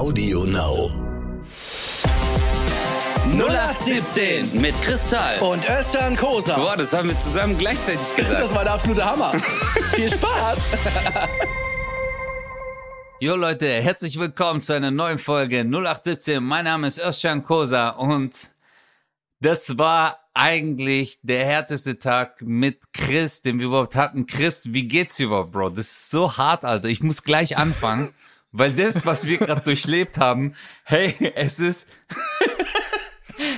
[0.00, 0.88] Audio Now.
[3.36, 5.38] 0817 mit Kristall.
[5.40, 6.56] und Özcan Kosa.
[6.56, 8.40] Boah, das haben wir zusammen gleichzeitig gesagt.
[8.40, 9.30] Das war der absolute Hammer.
[9.94, 10.58] Viel Spaß.
[13.20, 16.42] Jo Leute, herzlich willkommen zu einer neuen Folge 0817.
[16.42, 18.48] Mein Name ist Özcan Kosa und
[19.40, 24.24] das war eigentlich der härteste Tag mit Chris, den wir überhaupt hatten.
[24.24, 25.68] Chris, wie geht's dir überhaupt, Bro?
[25.68, 26.88] Das ist so hart, Alter.
[26.88, 28.14] Ich muss gleich anfangen,
[28.52, 30.54] weil das, was wir gerade durchlebt haben,
[30.84, 31.88] hey, es ist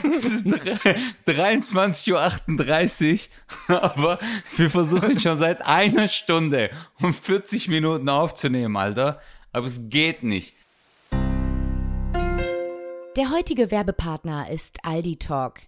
[0.03, 3.29] ist 23.38
[3.69, 4.19] Uhr, aber
[4.57, 9.21] wir versuchen schon seit einer Stunde und 40 Minuten aufzunehmen, Alter.
[9.53, 10.55] Aber es geht nicht.
[13.17, 15.61] Der heutige Werbepartner ist Aldi Talk.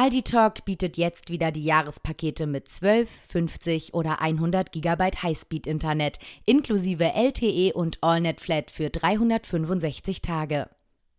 [0.00, 7.14] Aldi Talk bietet jetzt wieder die Jahrespakete mit 12, 50 oder 100 GB Highspeed-Internet inklusive
[7.16, 10.68] LTE und AllNet Flat für 365 Tage.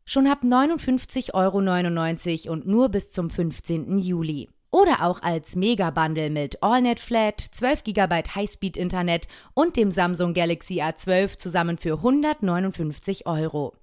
[0.06, 4.00] Schon ab 59,99 Euro und nur bis zum 15.
[4.00, 4.48] Juli.
[4.72, 11.36] Oder auch als Mega-Bundle mit AllNet Flat, 12 GB Highspeed-Internet und dem Samsung Galaxy A12
[11.36, 13.74] zusammen für 159 Euro.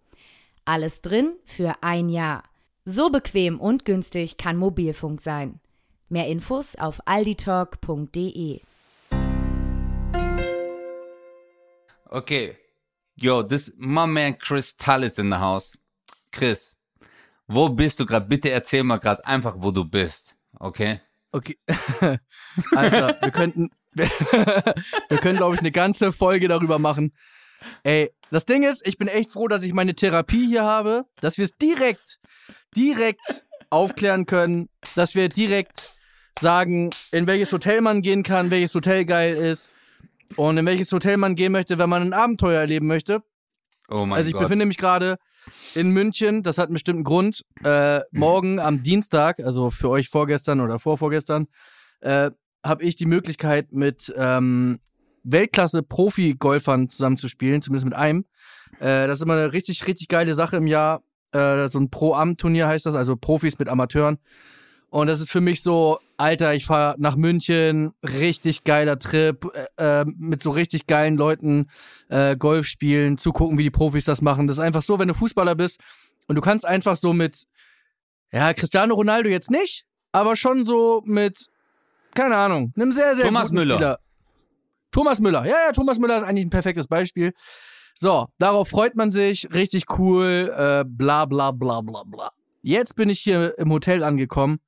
[0.65, 2.45] Alles drin für ein Jahr.
[2.89, 5.59] So bequem und günstig kann Mobilfunk sein.
[6.09, 8.61] Mehr Infos auf alditalk.de.
[12.05, 12.56] Okay.
[13.17, 15.77] Yo, this my man Kristall is in the house.
[16.31, 16.77] Chris,
[17.48, 18.27] wo bist du gerade?
[18.27, 20.37] Bitte erzähl mal gerade einfach, wo du bist.
[20.61, 21.00] Okay?
[21.33, 21.59] Okay.
[22.77, 24.06] Alter, wir könnten, wir,
[25.09, 27.12] wir können, glaube ich, eine ganze Folge darüber machen.
[27.83, 31.39] Ey, das Ding ist, ich bin echt froh, dass ich meine Therapie hier habe, dass
[31.39, 32.19] wir es direkt,
[32.77, 35.95] direkt aufklären können, dass wir direkt
[36.39, 39.71] sagen, in welches Hotel man gehen kann, welches Hotel geil ist
[40.37, 43.23] und in welches Hotel man gehen möchte, wenn man ein Abenteuer erleben möchte.
[43.89, 44.43] Oh mein also ich Gott.
[44.43, 45.19] befinde mich gerade
[45.75, 47.45] in München, das hat einen bestimmten Grund.
[47.63, 51.47] Äh, morgen am Dienstag, also für euch vorgestern oder vorvorgestern,
[52.00, 52.31] äh,
[52.65, 54.81] habe ich die Möglichkeit mit ähm,
[55.26, 58.25] Weltklasse-Profi-Golfern zusammenzuspielen, zumindest mit einem.
[58.81, 61.03] Äh, das ist immer eine richtig, richtig geile Sache im Jahr.
[61.32, 64.19] Äh, so ein Pro-Am-Turnier heißt das, also Profis mit Amateuren.
[64.88, 69.44] Und das ist für mich so, Alter, ich fahre nach München, richtig geiler Trip,
[69.76, 71.69] äh, äh, mit so richtig geilen Leuten
[72.08, 74.47] äh, Golf spielen, zugucken, wie die Profis das machen.
[74.47, 75.81] Das ist einfach so, wenn du Fußballer bist
[76.28, 77.44] und du kannst einfach so mit,
[78.32, 81.50] ja, Cristiano Ronaldo jetzt nicht, aber schon so mit,
[82.14, 83.75] keine Ahnung, einem sehr, sehr Thomas guten Müller.
[83.75, 83.98] Spieler.
[84.91, 87.33] Thomas Müller, ja, ja, Thomas Müller ist eigentlich ein perfektes Beispiel.
[87.95, 92.31] So, darauf freut man sich, richtig cool, äh, bla bla bla bla bla.
[92.63, 94.61] Jetzt bin ich hier im Hotel angekommen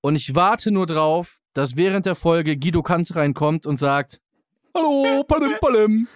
[0.00, 4.20] und ich warte nur drauf, dass während der Folge Guido Kanz reinkommt und sagt,
[4.74, 6.08] Hallo, Palim Palim.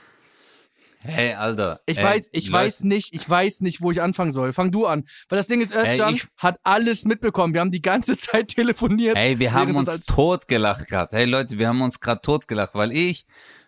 [1.07, 1.81] Hey, Alter.
[1.87, 4.53] Ich ey, weiß, ich Leute, weiß nicht, ich weiß nicht, wo ich anfangen soll.
[4.53, 5.05] Fang du an.
[5.29, 7.55] Weil das Ding ist, Özcan ich- hat alles mitbekommen.
[7.55, 9.17] Wir haben die ganze Zeit telefoniert.
[9.17, 11.17] Hey, wir haben uns totgelacht gerade.
[11.17, 13.27] Hey Leute, wir haben uns gerade totgelacht, weil ich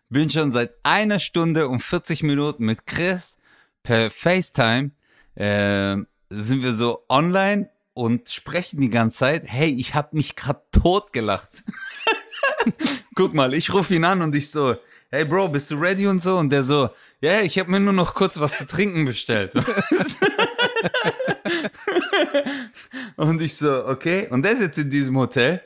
[0.08, 3.36] bin schon seit einer Stunde und 40 Minuten mit Chris
[3.82, 4.90] per FaceTime
[5.36, 9.44] ähm, sind wir so online und sprechen die ganze Zeit.
[9.46, 11.50] Hey, ich habe mich gerade totgelacht.
[13.14, 14.76] Guck mal, ich rufe ihn an und ich so,
[15.10, 16.36] hey Bro, bist du ready und so?
[16.36, 19.54] Und der so, ja, yeah, ich habe mir nur noch kurz was zu trinken bestellt.
[23.16, 24.28] und ich so, okay.
[24.30, 25.62] Und der ist jetzt in diesem Hotel.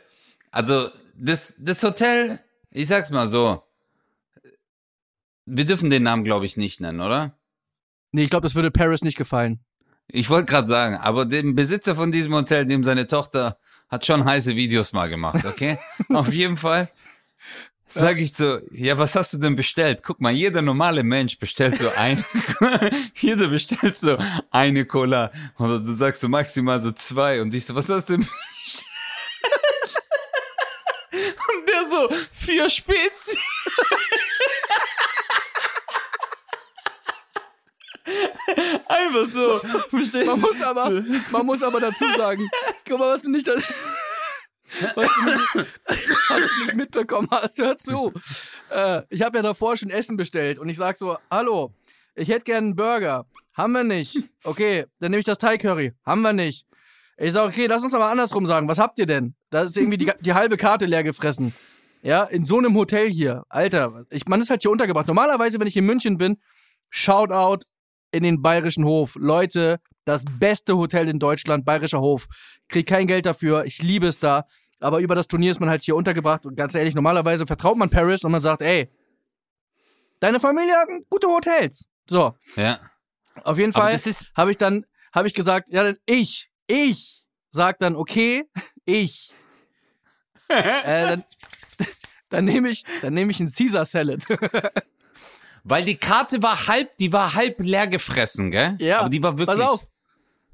[0.51, 3.63] Also, das, das Hotel, ich sag's mal so,
[5.45, 7.37] wir dürfen den Namen, glaube ich, nicht nennen, oder?
[8.13, 9.61] Nee, ich glaube, das würde Paris nicht gefallen.
[10.07, 13.59] Ich wollte gerade sagen, aber dem Besitzer von diesem Hotel, dem seine Tochter,
[13.89, 15.79] hat schon heiße Videos mal gemacht, okay?
[16.09, 16.91] Auf jeden Fall
[17.95, 20.03] sage ich so, ja, was hast du denn bestellt?
[20.03, 22.25] Guck mal, jeder normale Mensch bestellt so ein,
[23.15, 24.19] jeder bestellt so
[24.51, 28.15] eine Cola oder du sagst so maximal so zwei und ich so, was hast du
[28.15, 28.29] denn
[28.65, 28.87] bestellt?
[31.13, 33.37] Und der so, vier Spezi.
[38.89, 39.61] Einfach so.
[40.27, 42.49] Man muss aber, man muss aber dazu sagen,
[42.89, 43.47] guck mal, was du nicht,
[44.95, 48.13] was du nicht, was du nicht mitbekommen hast, hör zu.
[48.71, 51.73] Äh, ich habe ja davor schon Essen bestellt und ich sag so, hallo,
[52.15, 53.27] ich hätte gern einen Burger.
[53.55, 54.17] Haben wir nicht.
[54.45, 55.93] Okay, dann nehme ich das Thai Curry.
[56.05, 56.67] Haben wir nicht.
[57.19, 58.69] Ich sag, okay, lass uns aber andersrum sagen.
[58.69, 59.35] Was habt ihr denn?
[59.51, 61.55] Da ist irgendwie die, die halbe Karte leer gefressen.
[62.03, 63.45] Ja, in so einem Hotel hier.
[63.49, 65.07] Alter, ich, man ist halt hier untergebracht.
[65.07, 66.39] Normalerweise, wenn ich in München bin,
[66.91, 67.65] Shoutout
[68.11, 69.15] in den Bayerischen Hof.
[69.17, 72.27] Leute, das beste Hotel in Deutschland, Bayerischer Hof.
[72.69, 74.47] Krieg kein Geld dafür, ich liebe es da.
[74.83, 76.47] Aber über das Turnier ist man halt hier untergebracht.
[76.47, 78.91] Und ganz ehrlich, normalerweise vertraut man Paris und man sagt, ey,
[80.21, 81.89] deine Familie hat gute Hotels.
[82.09, 82.79] So, Ja.
[83.45, 83.99] Auf jeden Fall
[84.37, 84.85] habe ich dann,
[85.15, 88.45] habe ich gesagt, ja, dann ich, ich sag dann, okay,
[88.85, 89.33] ich.
[90.49, 91.25] äh, dann
[92.29, 94.25] dann nehme ich, dann nehme ich einen Caesar Salad.
[95.65, 98.77] weil die Karte war halb, die war halb leer gefressen, gell?
[98.81, 99.59] Ja, Aber die war wirklich.
[99.59, 99.87] Pass auf.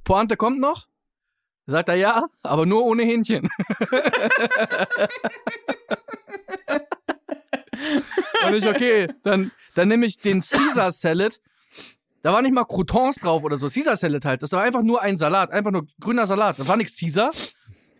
[0.04, 0.87] Pointe kommt noch.
[1.70, 3.50] Sagt er ja, aber nur ohne Hähnchen.
[8.46, 11.40] Und ich, okay, dann, dann nehme ich den Caesar Salad.
[12.22, 13.68] Da war nicht mal Croutons drauf oder so.
[13.68, 14.42] Caesar Salad halt.
[14.42, 15.50] Das war einfach nur ein Salat.
[15.52, 16.58] Einfach nur grüner Salat.
[16.58, 17.30] Das war nichts Caesar.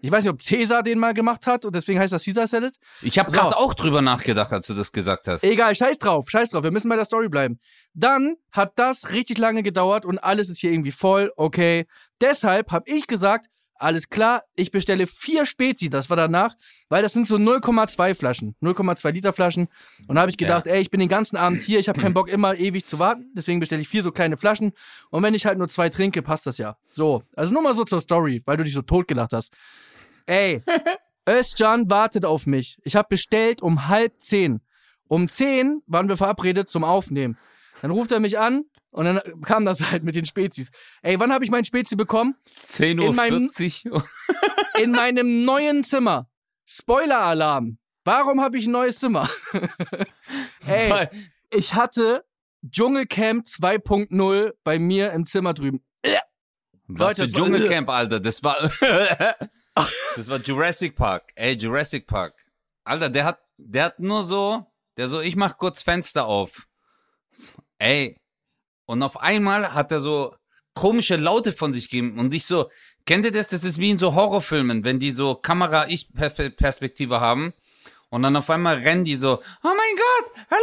[0.00, 2.74] Ich weiß nicht, ob Caesar den mal gemacht hat und deswegen heißt das Caesar Salad.
[3.02, 3.36] Ich habe So.
[3.36, 5.44] gerade auch drüber nachgedacht, als du das gesagt hast.
[5.44, 6.62] Egal, scheiß drauf, scheiß drauf.
[6.62, 7.58] Wir müssen bei der Story bleiben.
[7.94, 11.32] Dann hat das richtig lange gedauert und alles ist hier irgendwie voll.
[11.36, 11.86] Okay.
[12.20, 13.46] Deshalb habe ich gesagt,
[13.78, 16.56] alles klar, ich bestelle vier Spezi, das war danach,
[16.88, 19.68] weil das sind so 0,2 Flaschen, 0,2 Liter Flaschen.
[20.06, 22.14] Und da habe ich gedacht, ey, ich bin den ganzen Abend hier, ich habe keinen
[22.14, 24.72] Bock immer ewig zu warten, deswegen bestelle ich vier so kleine Flaschen.
[25.10, 26.76] Und wenn ich halt nur zwei trinke, passt das ja.
[26.88, 29.52] So, also nur mal so zur Story, weil du dich so totgelacht hast.
[30.26, 30.62] Ey,
[31.28, 32.78] Özcan wartet auf mich.
[32.82, 34.60] Ich habe bestellt um halb zehn.
[35.06, 37.38] Um zehn waren wir verabredet zum Aufnehmen.
[37.80, 40.70] Dann ruft er mich an und dann kam das halt mit den Spezies.
[41.02, 42.36] Ey, wann habe ich mein Spezi bekommen?
[42.64, 44.04] 10.40 Uhr.
[44.82, 46.30] In meinem neuen Zimmer.
[46.66, 47.78] Spoiler-Alarm.
[48.04, 49.28] Warum habe ich ein neues Zimmer?
[50.66, 51.10] Ey, Weil-
[51.50, 52.24] ich hatte
[52.68, 55.84] Dschungelcamp 2.0 bei mir im Zimmer drüben.
[56.88, 58.18] Was Leute, für Dschungelcamp, Alter.
[58.18, 58.56] Das war.
[60.16, 61.32] das war Jurassic Park.
[61.34, 62.34] Ey, Jurassic Park.
[62.84, 64.64] Alter, der hat, der hat nur so,
[64.96, 66.66] der so, ich mach kurz Fenster auf.
[67.78, 68.18] Ey.
[68.88, 70.34] Und auf einmal hat er so
[70.72, 72.18] komische Laute von sich gegeben.
[72.18, 72.70] Und ich so,
[73.04, 73.48] kennt ihr das?
[73.48, 77.52] Das ist wie in so Horrorfilmen, wenn die so Kamera-Ich-Perspektive haben.
[78.08, 80.62] Und dann auf einmal rennen die so, oh mein Gott, hallo,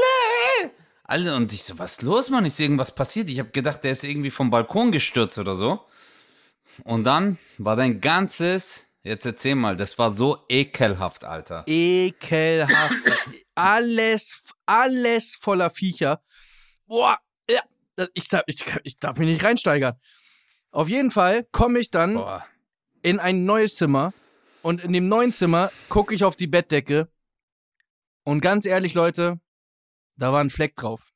[0.60, 0.72] hey.
[1.04, 2.46] Alle, und ich so, was ist los, Mann?
[2.46, 3.30] Ist irgendwas passiert?
[3.30, 5.86] Ich habe gedacht, der ist irgendwie vom Balkon gestürzt oder so.
[6.84, 11.64] Und dann war dein ganzes, jetzt erzähl mal, das war so ekelhaft, Alter.
[11.68, 12.96] Ekelhaft.
[13.54, 16.24] alles, alles voller Viecher.
[16.88, 17.20] Boah,
[18.14, 20.00] ich, darf, ich, ich darf mich nicht reinsteigern.
[20.72, 22.46] Auf jeden Fall komme ich dann Boah.
[23.02, 24.14] in ein neues Zimmer
[24.62, 27.10] und in dem neuen Zimmer gucke ich auf die Bettdecke
[28.24, 29.40] und ganz ehrlich, Leute,
[30.18, 31.14] da war ein Fleck drauf.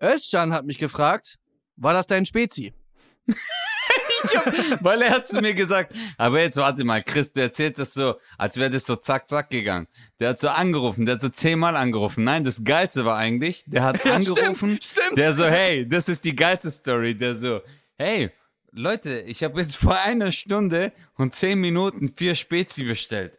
[0.00, 1.38] Özcan hat mich gefragt,
[1.76, 2.72] war das dein Spezi?
[4.80, 8.14] Weil er hat zu mir gesagt, aber jetzt warte mal, Chris, du erzählst das so,
[8.38, 9.86] als wäre das so zack, zack gegangen.
[10.18, 12.24] Der hat so angerufen, der hat so zehnmal angerufen.
[12.24, 15.18] Nein, das Geilste war eigentlich, der hat Ja, angerufen, stimmt, stimmt.
[15.18, 17.14] der so, hey, das ist die geilste Story.
[17.16, 17.60] Der so,
[17.96, 18.30] hey,
[18.72, 23.38] Leute, ich habe jetzt vor einer Stunde und zehn Minuten vier Spezi bestellt.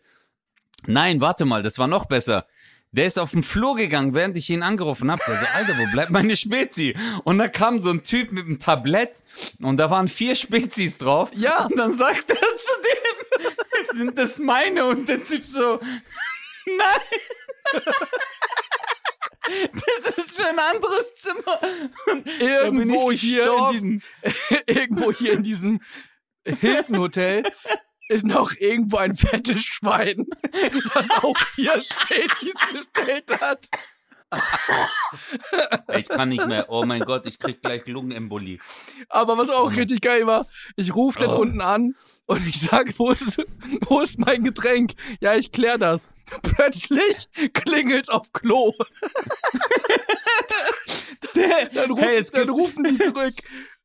[0.88, 2.48] Nein, warte mal, das war noch besser.
[2.94, 5.22] Der ist auf den Flur gegangen, während ich ihn angerufen habe.
[5.26, 6.94] Der so, Alter, wo bleibt meine Spezi?
[7.24, 9.24] Und da kam so ein Typ mit einem Tablett
[9.62, 11.32] und da waren vier Spezis drauf.
[11.34, 11.66] Ja.
[11.66, 14.86] Und dann sagt er zu dem, sind das meine?
[14.86, 15.80] Und der Typ so,
[16.66, 17.02] nein.
[19.74, 21.60] Das ist für ein anderes Zimmer.
[22.40, 24.02] Irgendwo hier in diesem,
[24.68, 25.82] irgendwo hier in diesem
[26.46, 27.44] Hilton Hotel
[28.12, 30.28] ist noch irgendwo ein fettes Schwein,
[30.94, 33.68] das auch vier Spezies bestellt hat.
[35.98, 36.68] Ich kann nicht mehr.
[36.70, 38.60] Oh mein Gott, ich krieg gleich Lungenembolie.
[39.10, 41.40] Aber was auch richtig geil war, ich rufe dann Oh.
[41.42, 41.96] unten an
[42.28, 43.38] und ich sage, wo ist,
[43.82, 44.94] wo ist mein Getränk?
[45.20, 46.10] Ja, ich klär das.
[46.44, 48.74] Plötzlich klingelt's auf Klo.
[51.74, 53.36] dann, rufen, Hey, dann rufen die zurück.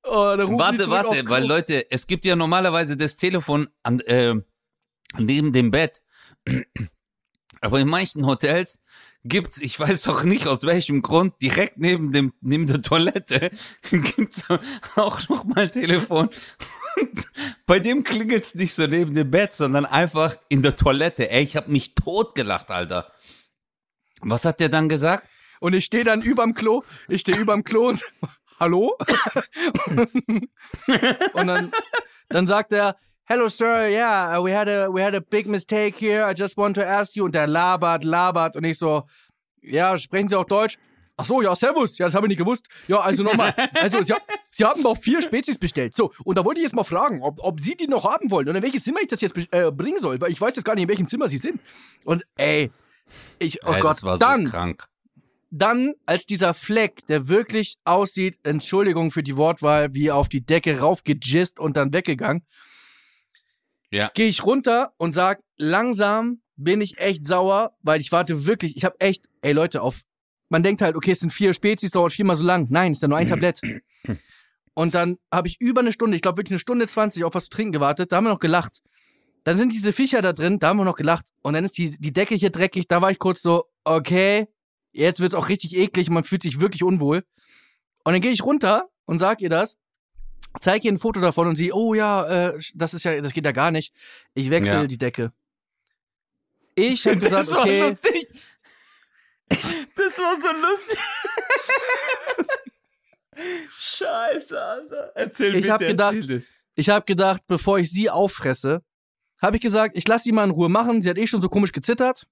[0.09, 4.35] Oh, Warte, warte, weil Leute, es gibt ja normalerweise das Telefon an, äh,
[5.19, 6.03] neben dem Bett.
[7.61, 8.81] Aber in manchen Hotels
[9.25, 13.51] gibt's, ich weiß doch nicht aus welchem Grund, direkt neben dem neben der Toilette
[13.91, 14.45] gibt's
[14.95, 16.29] auch noch mal ein Telefon.
[16.97, 17.29] Und
[17.67, 21.31] bei dem klingelt's nicht so neben dem Bett, sondern einfach in der Toilette.
[21.31, 23.13] Ey, ich hab mich totgelacht, Alter.
[24.21, 25.29] Was hat der dann gesagt?
[25.61, 28.05] Und ich stehe dann überm Klo, ich stehe überm Klo und
[28.59, 28.97] hallo?
[31.35, 31.73] und dann,
[32.29, 32.97] dann sagt er,
[33.29, 36.25] Hello sir, yeah, uh, we had a we had a big mistake here.
[36.25, 37.25] I just want to ask you.
[37.25, 39.03] Und der labert, labert und ich so,
[39.63, 40.79] ja, sprechen Sie auch Deutsch?
[41.17, 41.99] Ach so, ja, servus.
[41.99, 42.69] Ja, das habe ich nicht gewusst.
[42.87, 43.53] Ja, also nochmal.
[43.75, 44.15] Also, Sie,
[44.51, 45.95] Sie haben doch vier Spezies bestellt.
[45.95, 48.49] So, und da wollte ich jetzt mal fragen, ob, ob Sie die noch haben wollen
[48.49, 50.75] und in welches Zimmer ich das jetzt äh, bringen soll, weil ich weiß jetzt gar
[50.75, 51.61] nicht, in welchem Zimmer Sie sind.
[52.05, 52.71] Und ey,
[53.39, 54.87] ich, oh Ey, Gott, das war dann, so krank.
[55.61, 60.79] Dann, als dieser Fleck, der wirklich aussieht, Entschuldigung für die Wortwahl, wie auf die Decke
[60.81, 62.45] raufgejist und dann weggegangen,
[63.91, 64.11] Ja.
[64.15, 68.85] gehe ich runter und sag, langsam bin ich echt sauer, weil ich warte wirklich, ich
[68.85, 70.03] habe echt, ey Leute, auf,
[70.49, 72.67] man denkt halt, okay, es sind vier Spezies, dauert viermal so lang.
[72.71, 73.61] Nein, es ist ja nur ein Tablett.
[74.75, 77.45] Und dann habe ich über eine Stunde, ich glaube wirklich eine Stunde 20 auf was
[77.45, 78.13] zu trinken gewartet.
[78.13, 78.83] Da haben wir noch gelacht.
[79.45, 81.27] Dann sind diese Viecher da drin, da haben wir noch gelacht.
[81.43, 82.87] Und dann ist die, die Decke hier dreckig.
[82.89, 84.49] Da war ich kurz so, okay,
[84.97, 86.11] jetzt wird's auch richtig eklig.
[86.11, 87.25] Man fühlt sich wirklich unwohl.
[88.05, 89.79] Und dann gehe ich runter und sag ihr das,
[90.61, 93.45] zeig ihr ein Foto davon und sie, oh ja, äh, das ist ja, das geht
[93.45, 93.93] ja gar nicht.
[94.35, 94.87] Ich wechsle Ja.
[94.87, 95.33] die Decke.
[96.75, 97.81] Ich habe gesagt, das war okay.
[97.81, 98.29] lustig.
[99.49, 100.99] Das war so lustig.
[103.79, 105.13] Scheiße, Alter.
[105.15, 106.55] Erzähl Ich bitte, hab gedacht- erzähl es.
[106.79, 108.83] Ich habe gedacht, bevor ich sie auffresse,
[109.41, 111.01] habe ich gesagt, ich lasse sie mal in Ruhe machen.
[111.03, 112.27] Sie hat eh schon so komisch gezittert.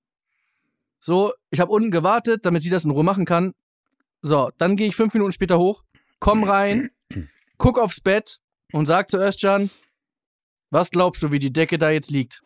[1.06, 3.52] So, ich habe unten gewartet, damit sie das in Ruhe machen kann.
[4.22, 5.84] So, dann gehe ich fünf Minuten später hoch,
[6.18, 6.92] komm rein,
[7.58, 8.38] guck aufs Bett
[8.72, 9.68] und sag zu Özcan,
[10.70, 12.40] was glaubst du, wie die Decke da jetzt liegt?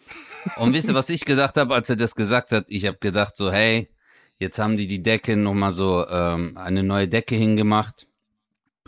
[0.56, 2.64] Und wisst ihr, was ich gedacht habe, als er das gesagt hat?
[2.66, 3.90] Ich habe gedacht so, hey,
[4.40, 8.08] jetzt haben die die Decke nochmal so, ähm, eine neue Decke hingemacht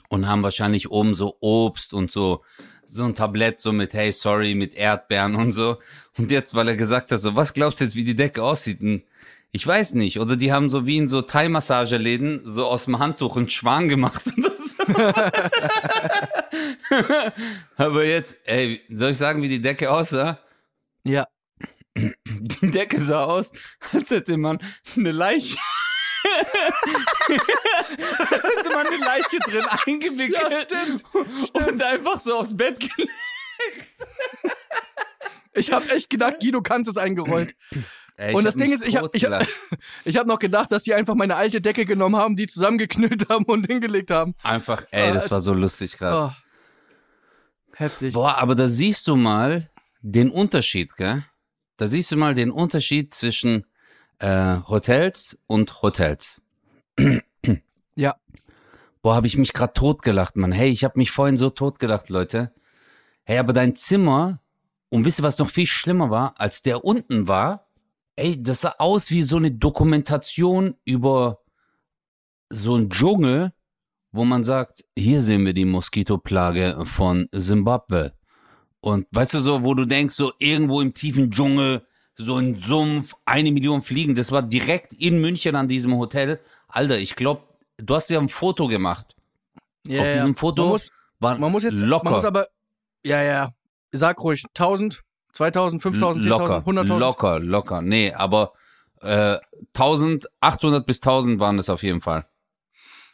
[0.09, 2.43] und haben wahrscheinlich oben so Obst und so,
[2.87, 5.79] so ein Tablett so mit, hey, sorry, mit Erdbeeren und so.
[6.19, 8.81] Und jetzt, weil er gesagt hat, so, was glaubst du jetzt, wie die Decke aussieht?
[9.53, 10.21] Ich weiß nicht.
[10.21, 14.23] Oder die haben so wie in so Thai-Massageläden so aus dem Handtuch einen Schwan gemacht.
[17.77, 20.39] Aber jetzt, ey, soll ich sagen, wie die Decke aussah?
[21.03, 21.27] Ja.
[21.97, 23.51] Die Decke sah aus,
[23.93, 24.59] als hätte man
[24.97, 25.59] eine Leiche.
[27.81, 30.53] als hätte man eine Leiche drin eingewickelt.
[30.53, 31.05] Ja, stimmt.
[31.53, 33.11] Und einfach so aufs Bett gelegt.
[35.55, 37.55] Ich habe echt gedacht, Guido kannst es eingerollt.
[38.17, 39.47] Ey, Und das hab Ding ist, ich hab- ich hab-.
[40.05, 43.45] Ich habe noch gedacht, dass sie einfach meine alte Decke genommen haben, die zusammengeknüllt haben
[43.47, 44.35] und hingelegt haben.
[44.43, 46.27] Einfach, ey, Ah, das es- war so lustig gerade.
[46.29, 46.33] Oh.
[47.77, 48.13] Heftig.
[48.15, 49.71] Boah, aber da siehst du mal
[50.03, 51.25] den Unterschied, gell?
[51.77, 53.65] Da siehst du mal den Unterschied zwischen
[54.19, 56.43] äh, Hotels und Hotels.
[57.95, 58.17] Ja.
[59.03, 60.53] Boah, habe ich mich gerade totgelacht, Mann.
[60.53, 62.53] Hey, ich habe mich vorhin so totgelacht, Leute.
[63.25, 64.41] Hey, aber dein Zimmer,
[64.91, 67.69] und wisst ihr, was noch viel schlimmer war, als der unten war?
[68.17, 71.39] Ey, das sah aus wie so eine Dokumentation über
[72.51, 73.53] so einen Dschungel,
[74.13, 78.13] wo man sagt, hier sehen wir die Moskitoplage von Simbabwe.
[78.81, 83.15] Und weißt du so, wo du denkst, so irgendwo im tiefen Dschungel, so ein Sumpf,
[83.25, 86.41] eine Million Fliegen, das war direkt in München an diesem Hotel.
[86.69, 87.43] Alter, ich glaube,
[87.77, 89.15] du hast ja ein Foto gemacht.
[89.87, 90.13] Ja, Auf ja.
[90.15, 92.05] diesem Foto Man muss, war man muss jetzt, locker.
[92.05, 92.49] man muss aber,
[93.05, 93.55] ja, ja,
[93.93, 96.99] sag ruhig, 1000, 2000, 5000, 10.000, locker, 100.000.
[96.99, 97.83] locker, locker.
[97.83, 98.53] Nee, aber
[99.03, 99.37] äh,
[99.75, 102.27] 1800 bis 1000 waren das auf jeden Fall.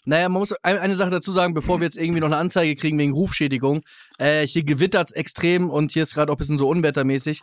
[0.04, 2.76] Naja, man muss ein- eine Sache dazu sagen, bevor wir jetzt irgendwie noch eine Anzeige
[2.76, 3.82] kriegen wegen Rufschädigung.
[4.18, 7.42] Äh, hier gewittert's extrem und hier ist gerade auch ein bisschen so unwettermäßig.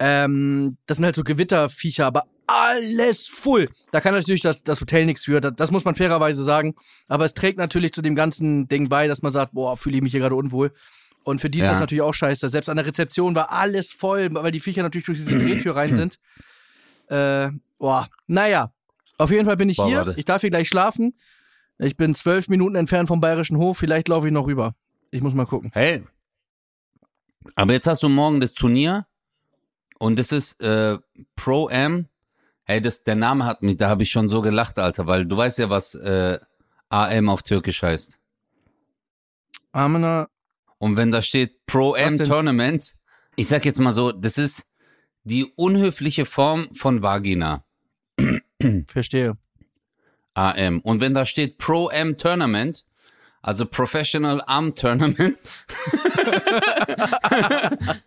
[0.00, 3.68] Ähm, das sind halt so Gewitterviecher, aber alles voll.
[3.92, 6.74] Da kann natürlich das, das Hotel nichts für, das, das muss man fairerweise sagen.
[7.06, 10.02] Aber es trägt natürlich zu dem ganzen Ding bei, dass man sagt, boah, fühle ich
[10.02, 10.72] mich hier gerade unwohl.
[11.22, 11.70] Und für die ist Ja.
[11.72, 12.48] das natürlich auch scheiße.
[12.48, 15.94] Selbst an der Rezeption war alles voll, weil die Viecher natürlich durch diese Drehtür rein
[15.94, 16.18] sind.
[17.08, 18.72] Äh, boah, naja.
[19.18, 19.96] Auf jeden Fall bin ich Boah, hier.
[19.98, 20.14] warte.
[20.16, 21.14] Ich darf hier gleich schlafen.
[21.78, 23.76] Ich bin zwölf Minuten entfernt vom Bayerischen Hof.
[23.78, 24.74] Vielleicht laufe ich noch rüber.
[25.10, 25.70] Ich muss mal gucken.
[25.74, 26.04] Hey.
[27.54, 29.06] Aber jetzt hast du morgen das Turnier
[29.98, 30.98] und das ist äh,
[31.36, 32.06] Pro Am.
[32.64, 35.36] Hey, das, der Name hat mich, da habe ich schon so gelacht, Alter, weil du
[35.36, 36.38] weißt ja, was äh,
[36.88, 38.18] AM auf Türkisch heißt.
[39.72, 40.28] Amena,
[40.80, 42.16] Und wenn da steht Pro denn?
[42.16, 42.96] Tournament,
[43.36, 44.64] ich sag jetzt mal so, das ist
[45.24, 47.66] die unhöfliche Form von Vagina.
[48.88, 49.36] verstehe.
[50.32, 50.80] AM.
[50.80, 52.86] Und wenn da steht Pro Am Tournament,
[53.42, 55.36] also Professional Arm Tournament,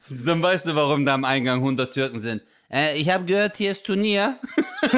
[0.10, 2.42] dann weißt du, warum da am Eingang 100 Türken sind.
[2.72, 4.40] Äh, ich habe gehört, hier ist Turnier.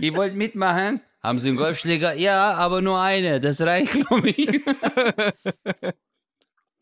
[0.00, 1.00] Ihr wollt mitmachen?
[1.22, 2.14] Haben Sie einen Golfschläger?
[2.14, 3.40] Ja, aber nur eine.
[3.40, 4.60] Das reicht, glaube ich.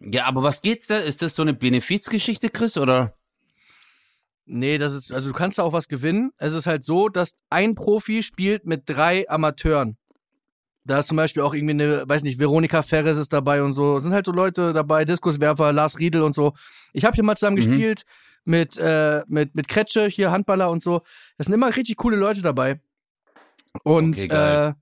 [0.00, 0.98] ja, aber was geht's da?
[0.98, 3.12] Ist das so eine Benefizgeschichte, Chris, oder?
[4.46, 6.32] Nee, das ist, also du kannst da auch was gewinnen.
[6.38, 9.96] Es ist halt so, dass ein Profi spielt mit drei Amateuren.
[10.84, 13.98] Da ist zum Beispiel auch irgendwie eine, weiß nicht, Veronika Ferres ist dabei und so.
[13.98, 16.54] Sind halt so Leute dabei, Diskuswerfer, Lars Riedel und so.
[16.94, 17.60] Ich habe hier mal zusammen Mhm.
[17.60, 18.04] gespielt
[18.44, 21.02] mit, äh, mit, mit Kretsche, hier Handballer und so.
[21.36, 22.80] Es sind immer richtig coole Leute dabei.
[23.82, 24.72] Und Okay, äh,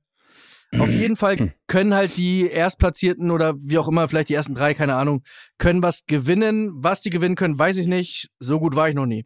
[0.79, 4.75] auf jeden Fall können halt die Erstplatzierten oder wie auch immer, vielleicht die ersten drei,
[4.75, 5.23] keine Ahnung,
[5.59, 6.73] können was gewinnen.
[6.75, 8.31] Was die gewinnen können, weiß ich nicht.
[8.39, 9.25] So gut war ich noch nie.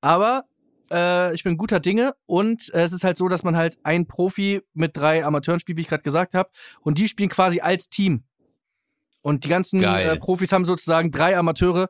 [0.00, 0.44] Aber
[0.90, 4.06] äh, ich bin guter Dinge und äh, es ist halt so, dass man halt ein
[4.06, 6.50] Profi mit drei Amateuren spielt, wie ich gerade gesagt habe.
[6.80, 8.24] Und die spielen quasi als Team.
[9.22, 11.88] Und die ganzen äh, Profis haben sozusagen drei Amateure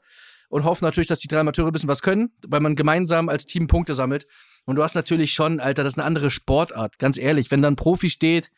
[0.48, 3.44] und hoffen natürlich, dass die drei Amateure ein bisschen was können, weil man gemeinsam als
[3.44, 4.26] Team Punkte sammelt.
[4.66, 7.50] Und du hast natürlich schon, Alter, das ist eine andere Sportart, ganz ehrlich.
[7.50, 8.50] Wenn da ein Profi steht,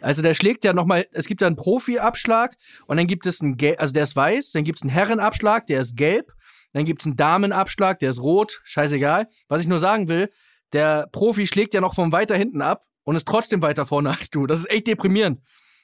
[0.00, 3.56] Also der schlägt ja nochmal, es gibt ja einen Profi-Abschlag und dann gibt es einen,
[3.56, 6.32] Gel also der ist weiß, dann gibt es einen Herrenabschlag, der ist gelb,
[6.72, 9.26] dann gibt es einen Damenabschlag, der ist rot, scheißegal.
[9.48, 10.30] Was ich nur sagen will,
[10.72, 14.30] der Profi schlägt ja noch von weiter hinten ab und ist trotzdem weiter vorne als
[14.30, 14.46] du.
[14.46, 15.40] Das ist echt deprimierend.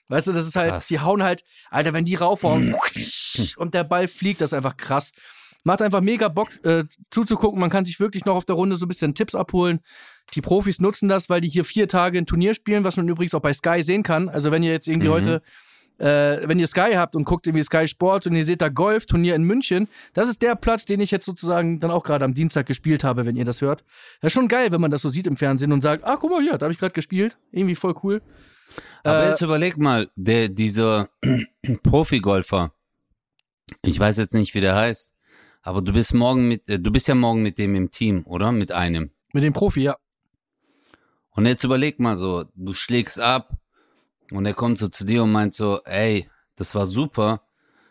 [0.09, 0.87] Weißt du, das ist halt, Krass.
[0.87, 2.77] die hauen halt, Alter, wenn die raufhauen
[3.57, 5.11] und der Ball fliegt, das ist einfach krass.
[5.67, 7.59] Macht einfach mega Bock äh, zuzugucken.
[7.59, 9.81] Man kann sich wirklich noch auf der Runde so ein bisschen Tipps abholen.
[10.35, 13.35] Die Profis nutzen das, weil die hier vier Tage ein Turnier spielen, was man übrigens
[13.35, 14.29] auch bei Sky sehen kann.
[14.29, 15.13] Also wenn ihr jetzt irgendwie Mhm.
[15.13, 15.43] heute,
[15.99, 19.35] äh, wenn ihr Sky habt und guckt irgendwie Sky Sport und ihr seht da Golf-Turnier
[19.35, 22.67] in München, das ist der Platz, den ich jetzt sozusagen dann auch gerade am Dienstag
[22.67, 23.83] gespielt habe, wenn ihr das hört.
[24.21, 26.31] Das ist schon geil, wenn man das so sieht im Fernsehen und sagt, ah, guck
[26.31, 27.39] mal hier, da habe ich gerade gespielt.
[27.51, 28.23] Irgendwie voll cool.
[29.03, 31.09] Aber Äh, jetzt überleg mal, der, dieser
[31.83, 32.73] Profigolfer,
[33.83, 35.13] ich weiß jetzt nicht, wie der heißt,
[35.67, 38.53] aber du bist morgen mit, äh, du bist ja morgen mit dem im Team, oder?
[38.53, 39.11] Mit einem.
[39.33, 39.97] Mit dem Profi, ja.
[41.31, 43.53] Und jetzt überleg mal so, du schlägst ab
[44.31, 47.43] und er kommt so zu dir und meint so, ey, das war super.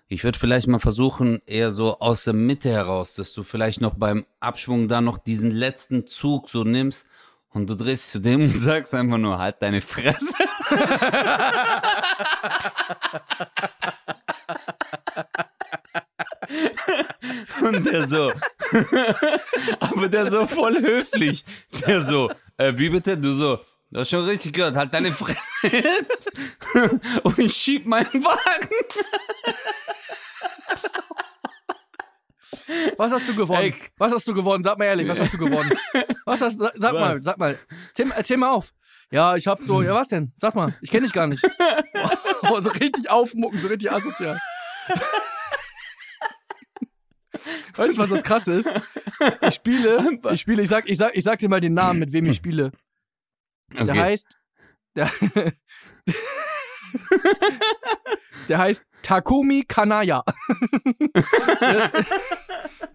[0.07, 3.95] Ich würde vielleicht mal versuchen, eher so aus der Mitte heraus, dass du vielleicht noch
[3.95, 7.07] beim Abschwung da noch diesen letzten Zug so nimmst
[7.55, 10.35] und du drehst zu dem und sagst einfach nur, halt deine Fresse.
[17.61, 18.31] Und der so,
[19.79, 21.45] aber der so voll höflich.
[21.87, 23.17] Der so, äh, wie bitte?
[23.17, 23.59] Du so,
[23.89, 25.37] du hast schon richtig gehört, halt deine Fresse.
[27.23, 28.69] Und schieb meinen Wagen.
[32.97, 33.61] Was hast du gewonnen?
[33.63, 33.75] Ey.
[33.97, 34.63] Was hast du gewonnen?
[34.63, 35.71] Sag mal ehrlich, was hast du gewonnen?
[36.25, 36.99] Was hast sag, sag Was?
[37.01, 37.57] mal, sag mal.
[37.89, 38.73] Erzähl, erzähl mal auf.
[39.11, 40.31] Ja, ich hab so, ja was denn?
[40.35, 41.43] Sag mal, ich kenne dich gar nicht.
[42.43, 44.39] Oh, so richtig aufmucken, so richtig asozial.
[47.75, 48.69] Weißt du, was das krasse ist?
[49.41, 52.13] Ich spiele, ich spiele, ich sag, ich sag, ich sag dir mal den Namen, mit
[52.13, 52.71] wem ich spiele.
[53.73, 53.99] Der Okay.
[53.99, 54.37] heißt,
[54.95, 55.09] der,
[58.49, 60.23] der heißt Takumi Kanaya.
[61.61, 62.11] der ist,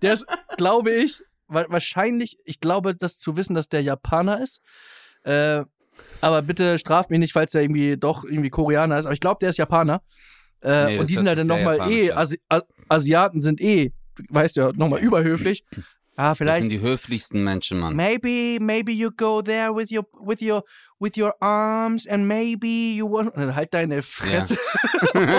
[0.03, 4.61] der ist glaube ich, wa- wahrscheinlich, ich glaube, das zu wissen, dass der Japaner ist.
[5.25, 5.65] Äh,
[6.21, 9.05] aber bitte straft mich nicht, falls der irgendwie doch irgendwie Koreaner ist.
[9.07, 10.03] Aber ich glaube, der ist Japaner.
[10.63, 12.13] Äh, Nee, das und die sind ja dann nochmal eh.
[12.13, 12.39] Asi
[12.89, 13.93] Asiaten sind eh,
[14.29, 15.65] weißt du ja, nochmal überhöflich.
[16.17, 16.61] Ah, Das vielleicht.
[16.61, 17.97] sind die höflichsten Menschen, Mann.
[17.97, 20.65] Maybe, maybe you go there with your, with your,
[21.01, 23.35] with your arms and maybe you want.
[23.35, 24.57] Und dann halt deine Fresse.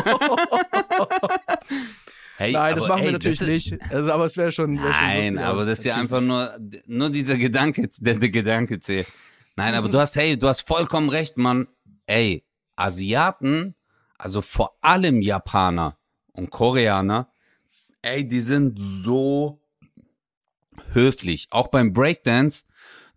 [2.37, 3.91] Hey, Nein, das aber machen wir ey, natürlich nicht.
[3.91, 4.73] Also, aber es wäre schon.
[4.73, 8.29] wär schon Nein, lustig, aber das ist ja einfach nur, nur dieser Gedanke, der, der
[8.29, 9.05] Gedanke zählt.
[9.55, 11.67] Nein, aber du hast, hey, du hast vollkommen recht, Mann.
[12.07, 12.43] Ey,
[12.75, 13.75] Asiaten,
[14.17, 15.99] also vor allem Japaner
[16.31, 17.31] und Koreaner,
[18.01, 19.61] ey, die sind so
[20.93, 21.47] höflich.
[21.51, 22.65] Auch beim Breakdance.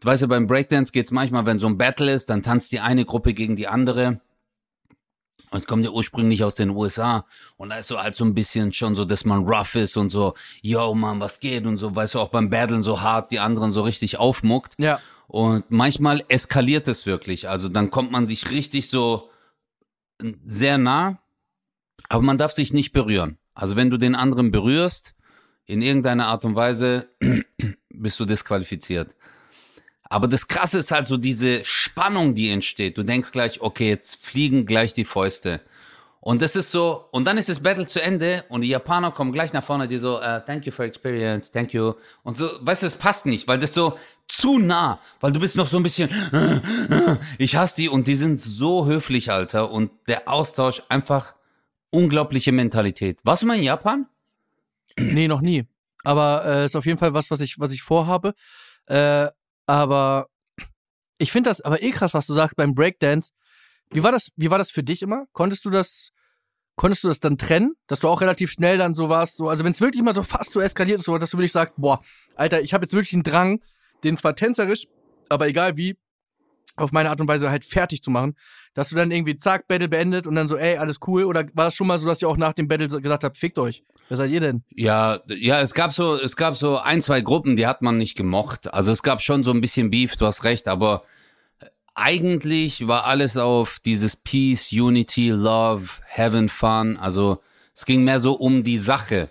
[0.01, 2.81] Du weißt ja, beim Breakdance geht's manchmal, wenn so ein Battle ist, dann tanzt die
[2.81, 4.21] eine Gruppe gegen die andere.
[5.51, 7.27] Und es kommt ja ursprünglich aus den USA.
[7.57, 10.11] Und da ist so halt so ein bisschen schon so, dass man rough ist und
[10.11, 11.65] so, yo, Mann, was geht?
[11.65, 14.75] Und so, weißt du, auch beim Battlen so hart die anderen so richtig aufmuckt.
[14.79, 15.01] Ja.
[15.27, 17.49] Und manchmal eskaliert es wirklich.
[17.49, 19.31] Also dann kommt man sich richtig so
[20.47, 21.19] sehr nah,
[22.09, 23.39] aber man darf sich nicht berühren.
[23.55, 25.15] Also wenn du den anderen berührst,
[25.67, 27.09] in irgendeiner Art und Weise,
[27.91, 29.17] bist du disqualifiziert.
[30.15, 32.97] Aber das Krasse ist halt so diese Spannung, die entsteht.
[32.97, 35.61] Du denkst gleich, okay, jetzt fliegen gleich die Fäuste.
[36.21, 39.33] Und das ist so, und dann ist das Battle zu Ende und die Japaner kommen
[39.33, 41.95] gleich nach vorne, die so, uh, thank you for experience, thank you.
[42.23, 43.99] Und so, weißt du, es passt nicht, weil das so
[44.29, 46.09] zu nah, weil du bist noch so ein bisschen,
[47.39, 49.73] ich hasse die und die sind so höflich, Alter.
[49.73, 51.35] Und der Austausch einfach
[51.91, 53.19] unglaubliche Mentalität.
[53.25, 54.07] Warst du mal in Japan?
[54.97, 55.67] Nee, noch nie.
[56.05, 58.35] Aber äh, ist auf jeden Fall was, was ich, was ich vorhabe.
[58.87, 59.27] Äh,
[59.67, 60.27] aber
[61.19, 63.33] ich finde das aber eh krass, was du sagst beim Breakdance.
[63.91, 65.27] Wie war das, wie war das für dich immer?
[65.33, 66.11] Konntest du das,
[66.77, 67.75] konntest du das dann trennen?
[67.87, 70.23] Dass du auch relativ schnell dann so warst, so, also wenn es wirklich mal so
[70.23, 72.01] fast so eskaliert ist, so, dass du wirklich sagst, boah,
[72.35, 73.61] Alter, ich habe jetzt wirklich einen Drang,
[74.03, 74.87] den zwar tänzerisch,
[75.29, 75.97] aber egal wie,
[76.77, 78.37] auf meine Art und Weise halt fertig zu machen,
[78.75, 81.25] dass du dann irgendwie zack, Battle beendet und dann so, ey, alles cool?
[81.25, 83.59] Oder war das schon mal so, dass ihr auch nach dem Battle gesagt habt, fickt
[83.59, 83.85] euch?
[84.09, 84.65] Wer seid ihr denn?
[84.71, 88.17] Ja, ja, es gab so, es gab so ein, zwei Gruppen, die hat man nicht
[88.17, 88.73] gemocht.
[88.73, 91.05] Also es gab schon so ein bisschen Beef, du hast recht, aber
[91.95, 96.97] eigentlich war alles auf dieses Peace, Unity, Love, Having Fun.
[96.97, 97.41] Also
[97.75, 99.31] es ging mehr so um die Sache.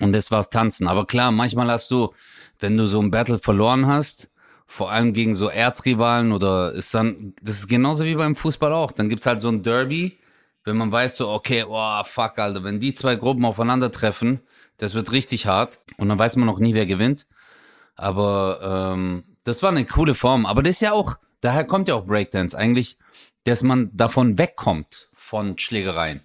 [0.00, 0.88] Und das war's Tanzen.
[0.88, 2.14] Aber klar, manchmal hast du,
[2.60, 4.30] wenn du so ein Battle verloren hast,
[4.72, 8.90] vor allem gegen so Erzrivalen oder ist dann, das ist genauso wie beim Fußball auch.
[8.90, 10.18] Dann gibt's halt so ein Derby,
[10.64, 14.40] wenn man weiß so, okay, oh fuck, Alter, wenn die zwei Gruppen aufeinandertreffen,
[14.78, 17.26] das wird richtig hart und dann weiß man noch nie, wer gewinnt.
[17.96, 20.46] Aber ähm, das war eine coole Form.
[20.46, 22.96] Aber das ist ja auch, daher kommt ja auch Breakdance eigentlich,
[23.44, 26.22] dass man davon wegkommt von Schlägereien,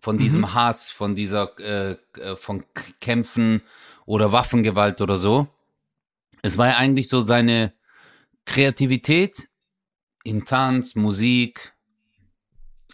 [0.00, 0.52] von diesem Mhm.
[0.54, 2.62] Hass, von dieser, äh, äh, von
[3.00, 3.62] Kämpfen
[4.04, 5.48] oder Waffengewalt oder so.
[6.44, 7.72] Es war ja eigentlich so seine
[8.44, 9.48] Kreativität
[10.24, 11.72] in Tanz, Musik,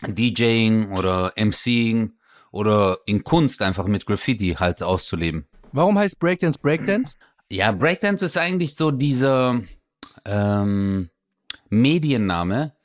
[0.07, 2.13] DJing oder MCing
[2.53, 5.49] oder in Kunst einfach mit Graffiti halt auszuleben.
[5.73, 7.15] Warum heißt Breakdance Breakdance?
[7.51, 9.61] Ja, Breakdance ist eigentlich so dieser
[10.25, 11.11] ähm,
[11.71, 12.77] Medienname.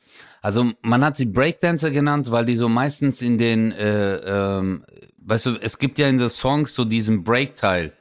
[0.42, 4.84] Also man hat sie Breakdancer genannt, weil die so meistens in den, äh, ähm,
[5.18, 7.94] weißt du, es gibt ja in den Songs so diesen Break-Teil,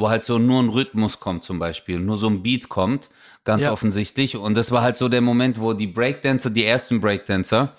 [0.00, 3.10] wo halt so nur ein Rhythmus kommt zum Beispiel, nur so ein Beat kommt,
[3.44, 3.72] ganz Ja.
[3.72, 4.36] offensichtlich.
[4.36, 7.76] Und das war halt so der Moment, wo die Breakdancer, die ersten Breakdancer,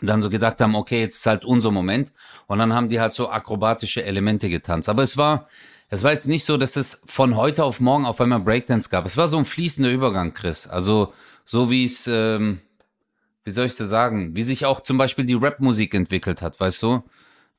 [0.00, 2.12] dann so gedacht haben, okay, jetzt ist halt unser Moment.
[2.46, 4.88] Und dann haben die halt so akrobatische Elemente getanzt.
[4.88, 5.46] Aber es war,
[5.88, 9.04] es war jetzt nicht so, dass es von heute auf morgen auf einmal Breakdance gab.
[9.04, 10.66] Es war so ein fließender Übergang, Chris.
[10.66, 11.12] Also
[11.44, 12.60] so wie es, ähm,
[13.44, 16.82] wie soll ich das sagen, wie sich auch zum Beispiel die Rap-Musik entwickelt hat, weißt
[16.82, 17.02] du?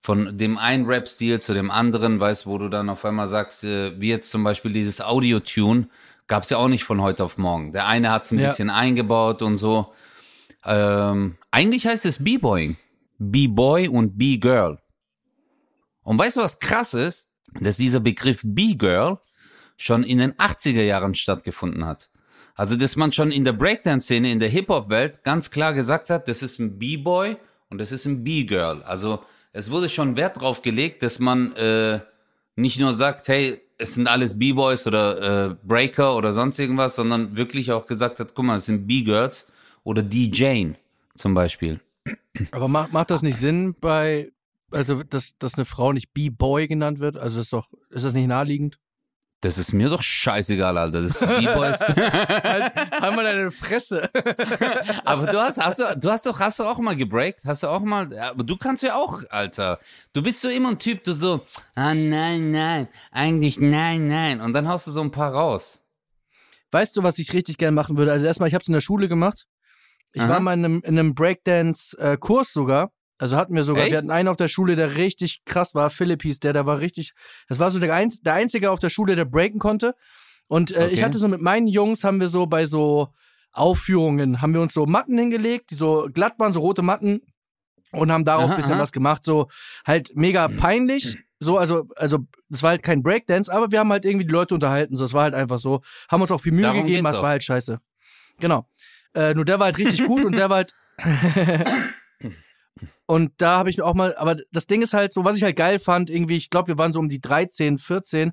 [0.03, 3.63] Von dem einen Rap-Stil zu dem anderen, weißt du, wo du dann auf einmal sagst,
[3.63, 5.87] äh, wie jetzt zum Beispiel dieses Audio-Tune,
[6.27, 7.71] gab es ja auch nicht von heute auf morgen.
[7.71, 8.47] Der eine hat es ein Ja.
[8.49, 9.93] bisschen eingebaut und so.
[10.65, 12.77] Ähm, eigentlich heißt es B-Boying.
[13.19, 14.79] B-Boy und B-Girl.
[16.03, 17.29] Und weißt du, was krass ist?
[17.59, 19.19] Dass dieser Begriff B-Girl
[19.77, 22.09] schon in den 80er Jahren stattgefunden hat.
[22.55, 26.41] Also, dass man schon in der Breakdance-Szene, in der Hip-Hop-Welt ganz klar gesagt hat, das
[26.41, 27.37] ist ein B-Boy
[27.69, 28.81] und das ist ein B-Girl.
[28.83, 31.99] Also, es wurde schon Wert drauf gelegt, dass man äh,
[32.55, 37.35] nicht nur sagt, hey, es sind alles B-Boys oder äh, Breaker oder sonst irgendwas, sondern
[37.35, 39.51] wirklich auch gesagt hat, guck mal, es sind B-Girls
[39.83, 40.75] oder DJing
[41.15, 41.79] zum Beispiel.
[42.51, 44.31] Aber macht, macht das nicht Sinn bei,
[44.71, 47.17] also dass, dass eine Frau nicht B-Boy genannt wird?
[47.17, 48.79] Also ist doch, ist das nicht naheliegend?
[49.41, 51.01] Das ist mir doch scheißegal, Alter.
[51.01, 51.79] Das ist B-Boys.
[51.87, 54.07] halt, halt mal deine Fresse.
[55.03, 57.41] Aber du hast, hast du, du hast doch, hast du auch mal gebreakt?
[57.45, 59.79] Hast du auch mal, aber du kannst ja auch, Alter.
[60.13, 64.41] Du bist so immer ein Typ, du so, ah, nein, nein, eigentlich nein, nein.
[64.41, 65.83] Und dann haust du so ein paar raus.
[66.71, 68.11] Weißt du, was ich richtig gerne machen würde?
[68.11, 69.47] Also erstmal, ich habe es in der Schule gemacht.
[70.13, 70.29] Ich Aha.
[70.29, 72.91] war mal in einem, in einem Breakdance-Kurs sogar.
[73.21, 73.91] Also hatten wir sogar, Echt?
[73.91, 76.79] wir hatten einen auf der Schule, der richtig krass war, Philipp hieß der, der war
[76.79, 77.13] richtig,
[77.47, 79.93] das war so der, Einz, der Einzige auf der Schule, der breaken konnte.
[80.47, 81.03] Und äh, ich Okay.
[81.03, 83.09] hatte so mit meinen Jungs, haben wir so bei so
[83.51, 87.21] Aufführungen, haben wir uns so Matten hingelegt, die so glatt waren, so rote Matten
[87.91, 88.81] und haben darauf ein bisschen aha.
[88.81, 89.49] was gemacht, so
[89.85, 91.19] halt mega peinlich.
[91.39, 94.55] So, also, also, das war halt kein Breakdance, aber wir haben halt irgendwie die Leute
[94.55, 94.95] unterhalten.
[94.95, 95.81] So, es war halt einfach so.
[96.09, 97.79] Haben uns auch viel Mühe Darum gegeben, aber es war halt scheiße.
[98.39, 98.67] Genau.
[99.13, 100.73] Äh, nur der war halt richtig gut und der war halt.
[103.11, 105.57] und da habe ich auch mal, aber das Ding ist halt so, was ich halt
[105.57, 108.31] geil fand, irgendwie, ich glaube, wir waren so um die 13, 14.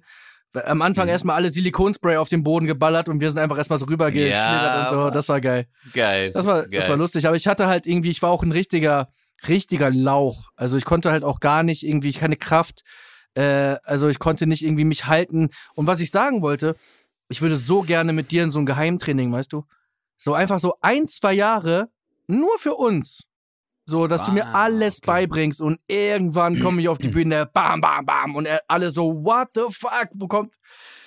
[0.53, 1.11] Am Anfang Mhm.
[1.11, 4.37] erstmal alle Silikonspray auf den Boden geballert und wir sind einfach erstmal so rübergeschlittert
[4.75, 5.11] Ja, und so.
[5.11, 5.67] Das war geil.
[5.93, 6.31] Geil.
[6.33, 9.09] Das war, das war lustig, aber ich hatte halt irgendwie, ich war auch ein richtiger,
[9.49, 10.49] richtiger Lauch.
[10.55, 12.83] Also ich konnte halt auch gar nicht irgendwie, keine Kraft,
[13.35, 15.51] äh, also ich konnte nicht irgendwie mich halten.
[15.75, 16.77] Und was ich sagen wollte,
[17.29, 19.64] ich würde so gerne mit dir in so ein Geheimtraining, weißt du?
[20.17, 21.88] So einfach so ein, zwei Jahre
[22.29, 23.25] nur für uns.
[23.90, 25.07] So, dass du mir alles okay.
[25.07, 29.24] beibringst und irgendwann komme ich auf die Bühne, bam, bam, bam und er- alle so,
[29.24, 30.53] what the fuck, wo kommt,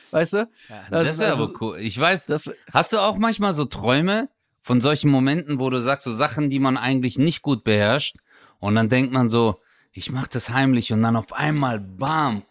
[0.10, 0.38] weißt du?
[0.38, 0.48] Ja,
[0.89, 1.78] Das das ist wäre also- aber cool.
[1.80, 4.30] Ich weiß, Das, hast du auch manchmal so Träume
[4.63, 8.15] von solchen Momenten, wo du sagst, so Sachen, die man eigentlich nicht gut beherrscht
[8.60, 9.60] und dann denkt man so,
[9.91, 12.41] ich mach das heimlich und dann auf einmal, bam.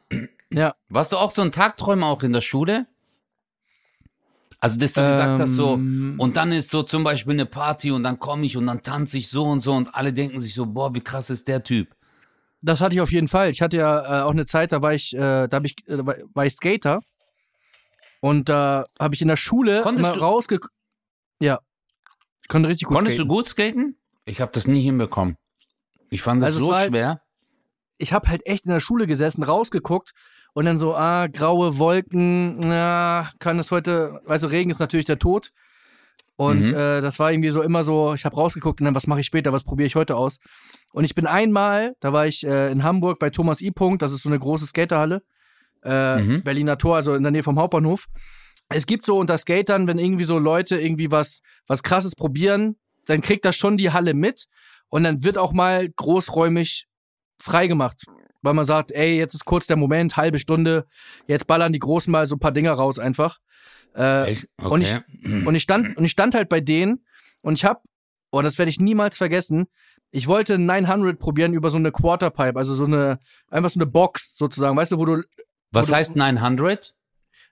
[0.51, 0.77] ja.
[0.89, 2.87] Warst du auch so ein Tagträumer auch in der Schule?
[4.63, 7.91] Also, dass du gesagt hast, so, Ähm, und dann ist so zum Beispiel eine Party
[7.91, 10.55] und dann komme ich und dann tanze ich so und so und alle denken sich
[10.55, 11.95] so, boah, wie krass ist der Typ.
[12.61, 13.49] Das hatte ich auf jeden Fall.
[13.49, 16.45] Ich hatte ja äh, auch eine Zeit, da war ich, äh, da ich, äh, war
[16.45, 17.01] ich Skater.
[18.21, 20.61] Und da habe ich in der Schule Konntest du- rausge...
[21.41, 21.61] Ja.
[22.43, 23.29] Ich konnte richtig gut Konntest skaten.
[23.29, 23.97] du gut skaten?
[24.27, 25.37] Ich habe das nie hinbekommen.
[26.11, 27.23] Ich fand das Also so halt- schwer.
[27.97, 30.13] Ich habe halt echt in der Schule gesessen, rausgeguckt
[30.53, 35.07] und dann so, ah, graue Wolken, na, kann es heute, weißt du, Regen ist natürlich
[35.07, 35.53] der Tod.
[36.37, 36.75] Und Mhm.
[36.75, 39.27] äh, das war irgendwie so immer so, ich habe rausgeguckt und dann, was mache ich
[39.27, 40.39] später, was probiere ich heute aus?
[40.93, 43.71] Und ich bin einmal, da war ich äh, in Hamburg bei Thomas I.
[43.71, 45.23] Punkt, das ist so eine große Skaterhalle,
[45.85, 46.43] äh, Mhm.
[46.43, 48.07] Berliner Tor, also in der Nähe vom Hauptbahnhof.
[48.71, 53.21] Es gibt so unter Skatern, wenn irgendwie so Leute irgendwie was, was krasses probieren, dann
[53.21, 54.47] kriegt das schon die Halle mit
[54.89, 56.87] und dann wird auch mal großräumig
[57.39, 58.05] freigemacht.
[58.43, 60.87] Weil man sagt, ey, jetzt ist kurz der Moment, halbe Stunde,
[61.27, 63.39] jetzt ballern die Großen mal so ein paar Dinger raus einfach.
[63.95, 64.49] Äh, Echt?
[64.63, 65.45] und ich- Okay.
[65.45, 67.05] und ich stand, und ich stand halt bei denen
[67.43, 67.83] und ich hab,
[68.31, 69.67] oh, das werde ich niemals vergessen.
[70.13, 74.35] Ich wollte 900 probieren über so eine Quarterpipe, also so eine, einfach so eine Box
[74.37, 75.23] sozusagen, weißt du, wo du,
[75.73, 76.95] Was du- heißt 900?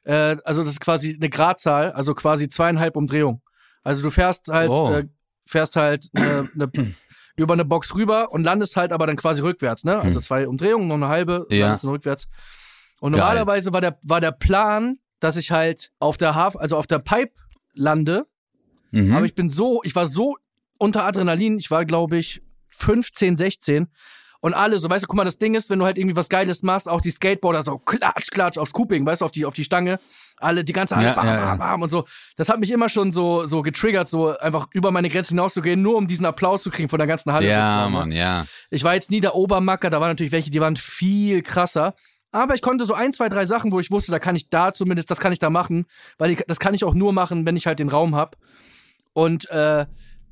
[0.05, 3.43] äh, also das ist quasi eine Gradzahl, also quasi zweieinhalb Umdrehungen.
[3.83, 4.91] Also du fährst halt, Oh.
[4.93, 5.05] äh,
[5.47, 6.71] fährst halt ne, ne,
[7.39, 9.99] über eine Box rüber und landest halt aber dann quasi rückwärts, ne?
[10.01, 11.57] Also zwei Umdrehungen, noch eine halbe, Hm.
[11.59, 11.67] Ja.
[11.67, 12.27] landest dann rückwärts.
[13.01, 13.21] Und Geil.
[13.21, 16.99] normalerweise war der, war der Plan, dass ich halt auf der Haf, also auf der
[16.99, 17.33] Pipe
[17.75, 18.27] lande,
[18.91, 19.15] Mhm.
[19.15, 20.37] aber ich bin so, ich war so
[20.79, 23.89] unter Adrenalin, ich war, glaube ich, 15, 16.
[24.41, 26.29] Und alle, so weißt du, guck mal, das Ding ist, wenn du halt irgendwie was
[26.29, 29.55] Geiles machst, auch die Skateboarder so klatsch, klatsch aufs Cooping, weißt du, auf die, auf
[29.55, 29.99] die Stange,
[30.41, 32.05] alle, die ganze Halle, Ja, bam, ja, bam, bam und so.
[32.37, 35.97] Das hat mich immer schon so, so getriggert, so einfach über meine Grenzen hinauszugehen, nur
[35.97, 37.49] um diesen Applaus zu kriegen von der ganzen Halle.
[37.49, 37.99] ja, sozusagen, ne?
[37.99, 38.47] Mann, ja.
[38.71, 41.95] Ich war jetzt nie der Obermacker, da waren natürlich welche, die waren viel krasser.
[42.31, 44.73] Aber ich konnte so ein, zwei, drei Sachen, wo ich wusste, da kann ich da
[44.73, 45.87] zumindest, das kann ich da machen,
[46.19, 48.37] weil ich, das kann ich auch nur machen, wenn ich halt den Raum habe.
[49.15, 49.87] Und äh,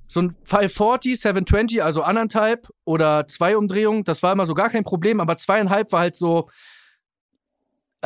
[0.09, 4.85] so ein 540, 720, also anderthalb oder zwei Umdrehungen, das war immer so gar kein
[4.85, 6.49] Problem, aber zweieinhalb war halt so,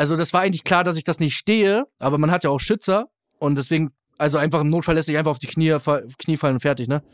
[0.00, 2.58] also das war eigentlich klar, dass ich das nicht stehe, aber man hat ja auch
[2.58, 5.76] Schützer und deswegen, also einfach im Notfall lässt sich einfach auf die Knie,
[6.16, 7.04] Knie fallen und fertig, ne?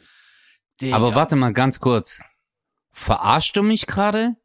[0.80, 0.94] Digga.
[0.94, 2.20] Aber warte mal ganz kurz.
[2.92, 4.36] Verarschst du mich gerade?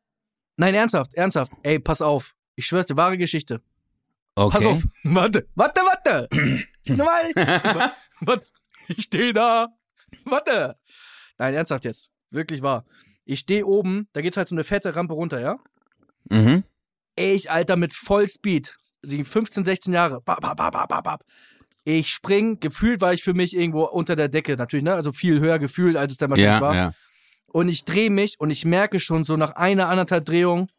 [0.58, 1.51] Nein, ernsthaft, ernsthaft.
[1.62, 2.34] Ey, pass auf.
[2.56, 3.62] Ich schwör's dir, wahre Geschichte.
[4.34, 4.58] Okay.
[4.58, 4.84] Pass auf.
[5.04, 6.27] Warte, warte, warte.
[6.84, 7.32] Ich, normal,
[8.21, 8.47] warte.
[8.88, 9.67] Ich stehe da.
[10.25, 10.77] Warte.
[11.38, 12.10] Nein, ernsthaft jetzt.
[12.32, 12.86] Wirklich wahr.
[13.23, 15.60] Ich stehe oben, da geht's halt so eine fette Rampe runter, ja?
[16.27, 16.63] mhm.
[17.22, 18.76] Ich, Alter, mit Vollspeed.
[19.02, 20.22] Sie 15, 16 Jahre.
[20.22, 21.24] Bap, bap, bap, bap, bap.
[21.84, 24.94] Ich spring, gefühlt war ich für mich irgendwo unter der Decke, natürlich, ne?
[24.94, 26.76] Also viel höher gefühlt, als es dann wahrscheinlich Ja, war.
[26.76, 26.94] ja.
[27.48, 30.70] Und ich drehe mich und ich merke schon so nach einer, anderthalb Drehung,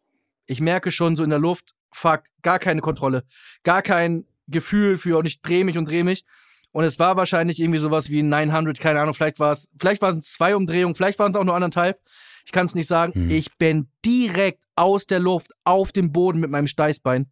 [0.47, 3.25] ich merke schon so in der Luft, fuck, gar keine Kontrolle.
[3.63, 6.25] Gar kein Gefühl für und ich drehe mich und drehe mich.
[6.71, 10.01] Und es war wahrscheinlich irgendwie sowas wie ein 900, keine Ahnung, vielleicht war es, vielleicht
[10.03, 12.01] waren es zwei Umdrehungen, vielleicht waren es auch nur anderthalb.
[12.45, 13.13] Ich kann es nicht sagen.
[13.15, 13.31] Hm.
[13.31, 17.31] Ich bin direkt aus der Luft auf dem Boden mit meinem Steißbein.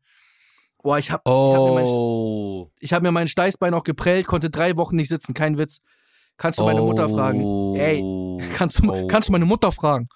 [0.83, 2.70] Boah, ich hab, ich hab mir mein, Oh.
[2.83, 5.81] hab mir mein Steißbein auch geprellt, konnte drei Wochen nicht sitzen, kein Witz.
[6.38, 7.42] Kannst du meine Mutter fragen?
[7.42, 7.77] Oh.
[7.77, 8.03] Ey,
[8.55, 9.07] Kannst du, Oh.
[9.09, 10.09] kannst du meine Mutter fragen?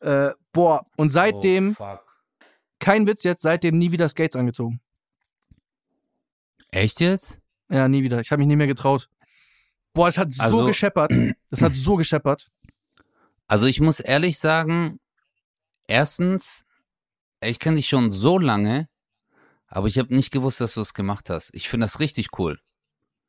[0.00, 1.96] Äh, boah, und seitdem, Oh,
[2.78, 4.80] kein Witz jetzt, seitdem nie wieder Skates angezogen.
[6.70, 7.40] Echt jetzt?
[7.68, 8.20] Ja, nie wieder.
[8.20, 9.08] Ich habe mich nie mehr getraut.
[9.92, 11.12] Boah, es hat so Also- gescheppert.
[11.50, 12.50] Es hat so gescheppert.
[13.46, 14.98] Also ich muss ehrlich sagen,
[15.86, 16.66] erstens,
[17.40, 18.88] ich kenne dich schon so lange,
[19.68, 21.54] aber ich habe nicht gewusst, dass du es gemacht hast.
[21.54, 22.58] Ich finde das richtig cool.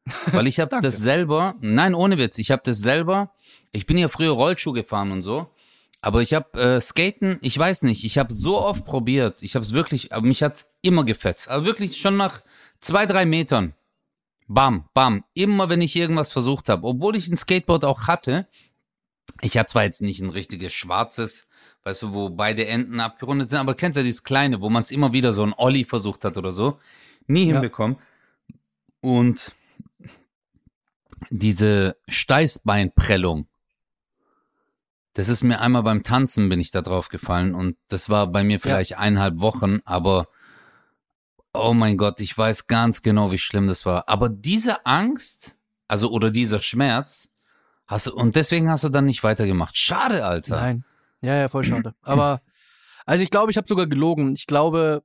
[0.32, 3.34] Weil ich habe das selber, nein, ohne Witz, ich habe das selber,
[3.72, 5.52] ich bin ja früher Rollschuh gefahren und so,
[6.00, 9.64] aber ich habe äh, Skaten, ich weiß nicht, ich habe so oft probiert, ich habe
[9.64, 12.42] es wirklich, aber mich hat's immer gefetzt, aber wirklich schon nach
[12.80, 13.74] zwei, drei Metern,
[14.48, 18.48] bam, bam, immer wenn ich irgendwas versucht habe, obwohl ich ein Skateboard auch hatte,
[19.42, 21.48] ich hatte zwar jetzt nicht ein richtiges schwarzes,
[21.84, 24.84] weißt du, wo beide Enden abgerundet sind, aber kennst du ja dieses kleine, wo man
[24.84, 26.80] es immer wieder so ein Olli versucht hat oder so,
[27.28, 27.54] nie Ja.
[27.54, 27.98] hinbekommen.
[29.02, 29.56] Und
[31.30, 33.48] diese Steißbeinprellung,
[35.14, 38.44] das ist mir einmal beim Tanzen bin ich da drauf gefallen und das war bei
[38.44, 40.28] mir vielleicht eineinhalb Wochen, aber
[41.54, 44.08] oh mein Gott, ich weiß ganz genau, wie schlimm das war.
[44.10, 47.30] Aber diese Angst, also oder dieser Schmerz,
[47.88, 49.78] hast du, und deswegen hast du dann nicht weitergemacht.
[49.78, 50.58] Schade, Alter.
[50.58, 50.84] Nein.
[51.22, 51.96] Ja, ja, voll schade.
[52.02, 52.42] Aber,
[53.06, 54.34] also ich glaube, ich habe sogar gelogen.
[54.34, 55.02] Ich glaube,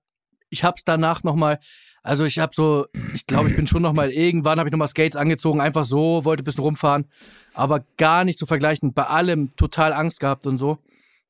[0.50, 1.58] ich habe es danach nochmal,
[2.02, 5.16] also ich habe so, ich glaube, ich bin schon nochmal, irgendwann habe ich nochmal Skates
[5.16, 7.06] angezogen, einfach so, wollte ein bisschen rumfahren,
[7.54, 8.92] aber gar nicht zu vergleichen.
[8.92, 10.78] Bei allem total Angst gehabt und so.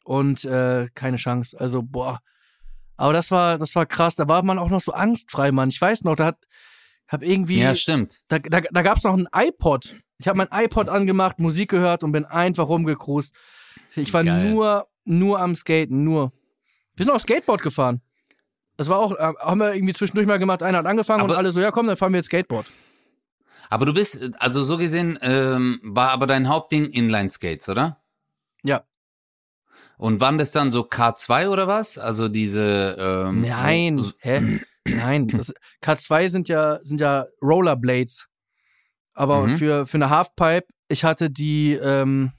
[0.04, 1.58] Und äh, keine Chance.
[1.60, 2.20] Also, boah.
[2.96, 4.16] Aber das war, das war krass.
[4.16, 5.68] Da war man auch noch so angstfrei, Mann.
[5.68, 6.38] Ich weiß noch, da hat,
[7.06, 8.22] hab irgendwie, Ja, stimmt.
[8.28, 9.94] da, da, da gab es noch ein iPod.
[10.22, 13.34] Ich habe mein iPod angemacht, Musik gehört und bin einfach rumgecruised.
[13.96, 14.50] Ich war Geil.
[14.50, 16.30] nur, nur am Skaten, nur.
[16.94, 18.00] Wir sind auch Skateboard gefahren.
[18.76, 20.62] Das war auch, äh, haben wir irgendwie zwischendurch mal gemacht.
[20.62, 22.70] Einer hat angefangen und Aber- alle so, ja komm, dann fahren wir jetzt Skateboard.
[23.68, 28.00] Aber du bist, also so gesehen, ähm, war aber dein Hauptding Inline-Skates, oder?
[28.62, 28.84] Ja.
[29.98, 31.98] Und waren das dann so K2 oder was?
[31.98, 32.96] Also diese.
[32.96, 34.60] Ähm, Nein, hä?
[34.86, 38.28] Nein, das, K2 sind ja, sind ja Rollerblades.
[39.14, 39.56] Aber Mhm.
[39.58, 42.32] für, für eine Halfpipe, ich hatte die, ähm,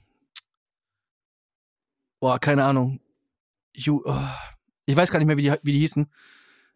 [2.20, 3.00] boah, keine Ahnung.
[3.74, 4.18] Ju, oh,
[4.86, 6.10] ich weiß gar nicht mehr, wie die, wie die hießen.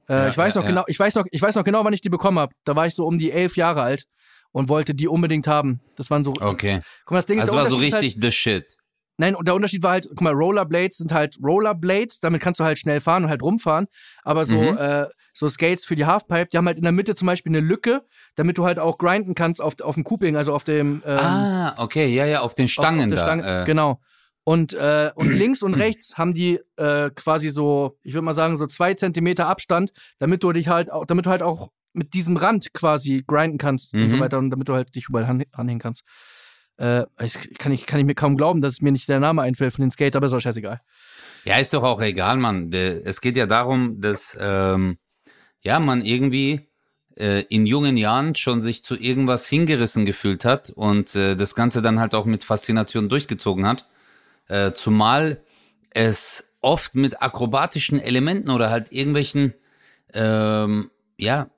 [0.08, 0.70] Äh, Ja, ich weiß ja, noch ja.
[0.74, 2.54] genau, ich weiß noch, ich weiß noch genau, wann ich die bekommen habe.
[2.64, 4.06] Da war ich so um die elf Jahre alt
[4.52, 5.80] und wollte die unbedingt haben.
[5.96, 6.32] Das waren so.
[6.40, 6.80] Okay.
[7.04, 8.76] Guck mal, das Ding ist, Also der war so halt, richtig the shit.
[9.18, 12.64] Nein, und der Unterschied war halt, guck mal, Rollerblades sind halt Rollerblades, damit kannst du
[12.64, 13.86] halt schnell fahren und halt rumfahren.
[14.22, 14.78] Aber so, Mhm.
[14.78, 17.60] äh, so Skates für die Halfpipe, die haben halt in der Mitte zum Beispiel eine
[17.60, 18.02] Lücke,
[18.36, 21.74] damit du halt auch grinden kannst auf, auf dem Cooping, also auf dem ähm, ah,
[21.82, 23.22] okay, ja, ja, auf den auf- Stangen auf der da.
[23.24, 23.62] Stange.
[23.62, 24.00] äh, Genau.
[24.44, 28.56] Und, äh, und links und rechts haben die äh, quasi so, ich würde mal sagen,
[28.56, 32.36] so zwei Zentimeter Abstand, damit du dich halt auch, damit du halt auch mit diesem
[32.36, 34.20] Rand quasi grinden kannst und so Mhm.
[34.20, 36.02] weiter und damit du halt dich überall ranhängen kannst.
[36.78, 37.04] Äh,
[37.58, 39.90] kann, ich, kann ich mir kaum glauben, dass mir nicht der Name einfällt von den
[39.90, 40.80] Skates, aber ist auch scheißegal.
[41.44, 42.72] Ja, ist doch auch egal, Mann.
[42.72, 44.98] Es geht ja darum, dass ähm,
[45.60, 46.68] ja man irgendwie
[47.16, 51.82] äh, in jungen Jahren schon sich zu irgendwas hingerissen gefühlt hat und äh, das Ganze
[51.82, 53.88] dann halt auch mit Faszination durchgezogen hat.
[54.46, 55.42] Äh, zumal
[55.90, 59.54] es oft mit akrobatischen Elementen oder halt irgendwelchen,
[60.14, 61.50] ähm, ja,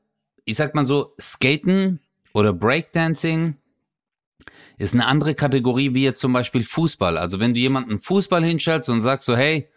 [0.46, 2.00] ich sag mal so, Skaten
[2.32, 3.56] oder Breakdancing
[4.80, 7.18] ist eine andere Kategorie wie jetzt zum Beispiel Fußball.
[7.18, 9.68] Also wenn du jemanden Fußball hinstellst und sagst so, hey,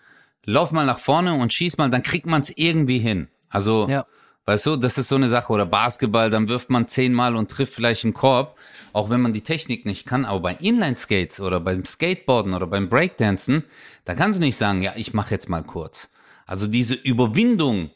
[0.45, 3.27] lauf mal nach vorne und schieß mal, dann kriegt man es irgendwie hin.
[3.49, 4.05] Also, Ja.
[4.45, 5.51] weißt du, das ist so eine Sache.
[5.51, 8.57] Oder Basketball, dann wirft man zehnmal und trifft vielleicht einen Korb,
[8.93, 10.23] auch wenn man die Technik nicht kann.
[10.23, 13.65] Aber bei Inline-Skates oder beim Skateboarden oder beim Breakdancen,
[14.05, 16.13] da kannst du nicht sagen, ja, ich mache jetzt mal kurz.
[16.45, 17.91] Also diese Überwindung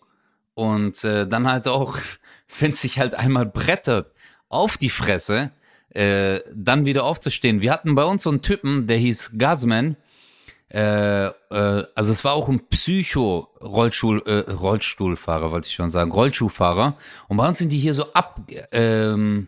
[0.55, 1.97] und äh, dann halt auch,
[2.59, 4.11] wenn es sich halt einmal brettert,
[4.49, 5.51] auf die Fresse,
[5.89, 7.61] äh, dann wieder aufzustehen.
[7.61, 9.95] Wir hatten bei uns so einen Typen, der hieß Gazman.
[10.69, 16.97] Äh, äh, also es war auch ein Psycho-Rollstuhl, äh, Rollstuhlfahrer, wollte ich schon sagen, Rollschuhfahrer.
[17.29, 19.47] Und bei uns sind die hier so ab, ähm,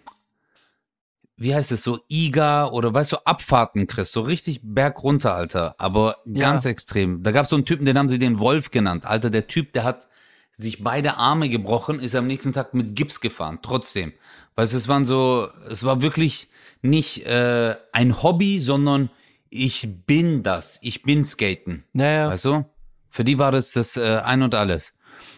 [1.36, 6.17] wie heißt es so, IGA oder weißt du, Abfahrten, Chris, so richtig bergunter, Alter, aber
[6.25, 6.41] Ja.
[6.41, 7.21] ganz extrem.
[7.21, 9.06] Da gab es so einen Typen, den haben sie den Wolf genannt.
[9.06, 10.08] Alter, der Typ, der hat
[10.51, 14.13] sich beide Arme gebrochen, ist am nächsten Tag mit Gips gefahren, trotzdem.
[14.55, 16.49] Weißt du, es waren so, es war wirklich
[16.81, 19.09] nicht äh, ein Hobby, sondern
[19.49, 21.85] ich bin das, ich bin Skaten.
[21.93, 22.65] Naja, Weißt du?
[23.09, 24.95] Für die war das das äh, Ein und Alles.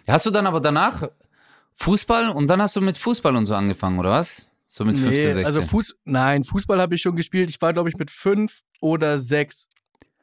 [0.08, 1.08] Hast du dann aber danach
[1.74, 4.48] Fußball und dann hast du mit Fußball und so angefangen, oder was?
[4.68, 5.46] So mit 15, 16.
[5.46, 7.50] also Fuß, nein, Fußball habe ich schon gespielt.
[7.50, 9.70] Ich war, glaube ich, mit fünf oder sechs.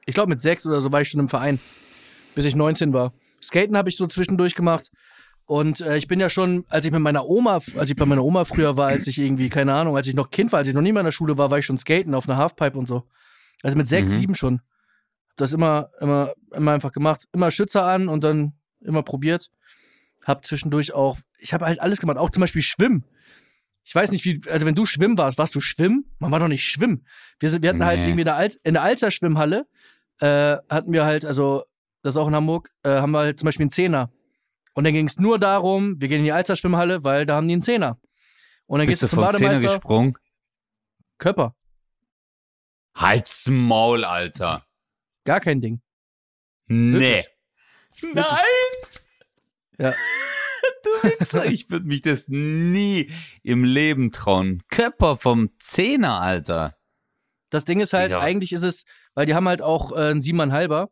[0.07, 1.61] Ich glaube, mit sechs oder so war ich schon im Verein,
[2.35, 3.13] bis ich 19 war.
[3.43, 4.91] Skaten habe ich so zwischendurch gemacht.
[5.45, 8.23] Und äh, ich bin ja schon, als ich mit meiner Oma, als ich bei meiner
[8.23, 10.75] Oma früher war, als ich irgendwie, keine Ahnung, als ich noch Kind war, als ich
[10.75, 13.05] noch nie in der Schule war, war ich schon skaten auf einer Halfpipe und so.
[13.63, 14.17] Also mit sechs, Mhm.
[14.17, 14.61] sieben schon.
[15.37, 17.27] Das immer, immer, immer einfach gemacht.
[17.33, 19.51] Immer Schützer an und dann immer probiert.
[20.25, 23.05] Hab zwischendurch auch, ich habe halt alles gemacht, auch zum Beispiel Schwimmen.
[23.85, 26.05] Ich weiß nicht, wie, also wenn du schwimmen warst, warst du schwimmen?
[26.19, 27.07] Man war doch nicht schwimmen.
[27.41, 28.05] Wir, sind, wir hatten halt Nee.
[28.07, 29.67] irgendwie in der, Alz, in der Alzer Schwimmhalle,
[30.21, 31.65] äh, hatten wir halt, also
[32.09, 34.11] das ist auch in Hamburg, äh, haben wir halt zum Beispiel einen Zehner.
[34.75, 37.49] Und dann ging es nur darum, wir gehen in die Alzer Schwimmhalle, weil da haben
[37.49, 37.99] die einen Zehner.
[38.67, 40.15] Und dann Bist gehst du zum vom Zehner Bademeister, gesprungen?
[41.19, 41.55] Körper,
[42.95, 44.67] Halt's Maul, Alter.
[45.25, 45.81] gar kein Ding.
[46.67, 47.25] Nee.
[48.01, 48.15] Wirklich.
[48.15, 48.35] Nein!
[49.79, 49.95] Ja.
[50.85, 53.11] Du Wichser, ich würde mich das nie
[53.43, 54.63] im Leben trauen.
[54.71, 56.77] Körper vom Zehner, Alter.
[57.51, 58.21] Das Ding ist halt, Ja.
[58.21, 60.91] eigentlich ist es, weil die haben halt auch äh, einen Siebeneinhalber.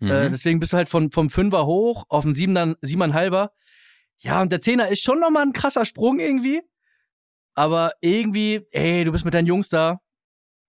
[0.00, 0.10] Mhm.
[0.10, 3.52] Äh, deswegen bist du halt von, vom Fünfer hoch auf einen Siebener, Siebeneinhalber.
[4.18, 6.62] Ja, und der Zehner ist schon nochmal ein krasser Sprung irgendwie.
[7.54, 9.98] Aber irgendwie, ey, du bist mit deinen Jungs da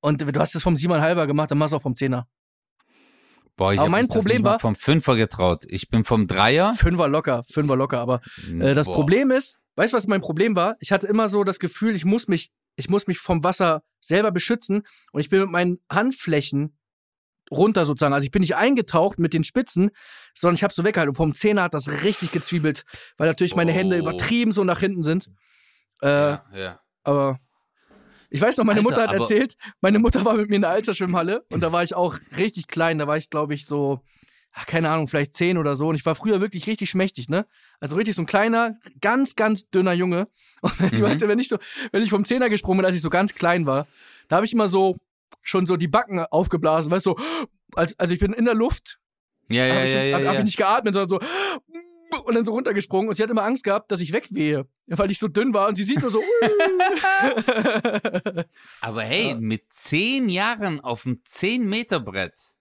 [0.01, 2.27] und du hast es vom Siebeneinhalber gemacht, dann machst du auch vom Zehner.
[3.55, 5.65] Boah, ich aber mein Problem war- vom Fünfer getraut.
[5.67, 6.73] Ich bin vom Dreier.
[6.75, 7.99] Fünfer locker, Fünfer locker.
[7.99, 8.21] Aber
[8.59, 8.95] äh, das Boah.
[8.95, 10.77] Problem ist, weißt du, was mein Problem war?
[10.79, 14.31] Ich hatte immer so das Gefühl, ich muss mich, ich muss mich vom Wasser selber
[14.31, 16.78] beschützen und ich bin mit meinen Handflächen
[17.51, 18.13] runter sozusagen.
[18.13, 19.91] Also ich bin nicht eingetaucht mit den Spitzen,
[20.35, 21.09] sondern ich habe so weggehalten.
[21.09, 22.83] Und vom Zehner hat das richtig gezwiebelt,
[23.17, 23.99] weil natürlich meine Hände Oh.
[23.99, 25.29] übertrieben so nach hinten sind.
[26.01, 26.79] Äh, Ja, ja.
[27.03, 27.39] Aber
[28.29, 30.71] ich weiß noch, meine Alter, Mutter hat erzählt, meine Mutter war mit mir in der
[30.71, 32.99] Alzerschwimmhalle und da war ich auch richtig klein.
[32.99, 34.01] Da war ich, glaube ich, so,
[34.53, 35.87] ach, keine Ahnung, vielleicht zehn oder so.
[35.87, 37.47] Und ich war früher wirklich richtig schmächtig, ne?
[37.79, 40.27] Also richtig so ein kleiner, ganz, ganz dünner Junge.
[40.61, 41.01] Und wenn, Mhm.
[41.01, 41.57] meinte, wenn ich so,
[41.91, 43.87] wenn ich vom Zehner gesprungen bin, als ich so ganz klein war,
[44.27, 44.97] da habe ich immer so
[45.41, 48.99] schon so die Backen aufgeblasen, weißt du, so, als, also ich bin in der Luft,
[49.51, 50.39] Ja, ja, habe ich, ja, ja, hab, hab ja.
[50.39, 51.19] ich nicht geatmet, sondern so
[52.23, 55.19] und dann so runtergesprungen und sie hat immer Angst gehabt, dass ich wegwehe, weil ich
[55.19, 56.21] so dünn war und sie sieht nur so.
[58.81, 62.55] Aber hey, mit zehn Jahren auf dem 10-Meter-Brett.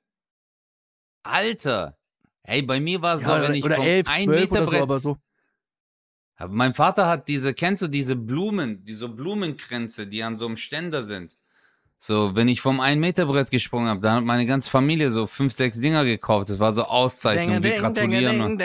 [1.23, 1.97] Alter.
[2.43, 4.63] Hey, bei mir war es so, Ja, wenn ich oder vom elf, 1 zwölf Meter
[4.63, 4.83] oder so, Brett.
[4.83, 5.17] aber so.
[6.37, 10.57] Aber mein Vater hat diese, kennst du diese Blumen, diese Blumenkränze, die an so einem
[10.57, 11.37] Ständer sind?
[12.01, 15.27] So, wenn ich vom 1 Meter Brett gesprungen habe, dann hat meine ganze Familie so
[15.27, 16.49] fünf, sechs Dinger gekauft.
[16.49, 18.37] Das war so Auszeichnung, wir gratulieren.
[18.41, 18.59] und-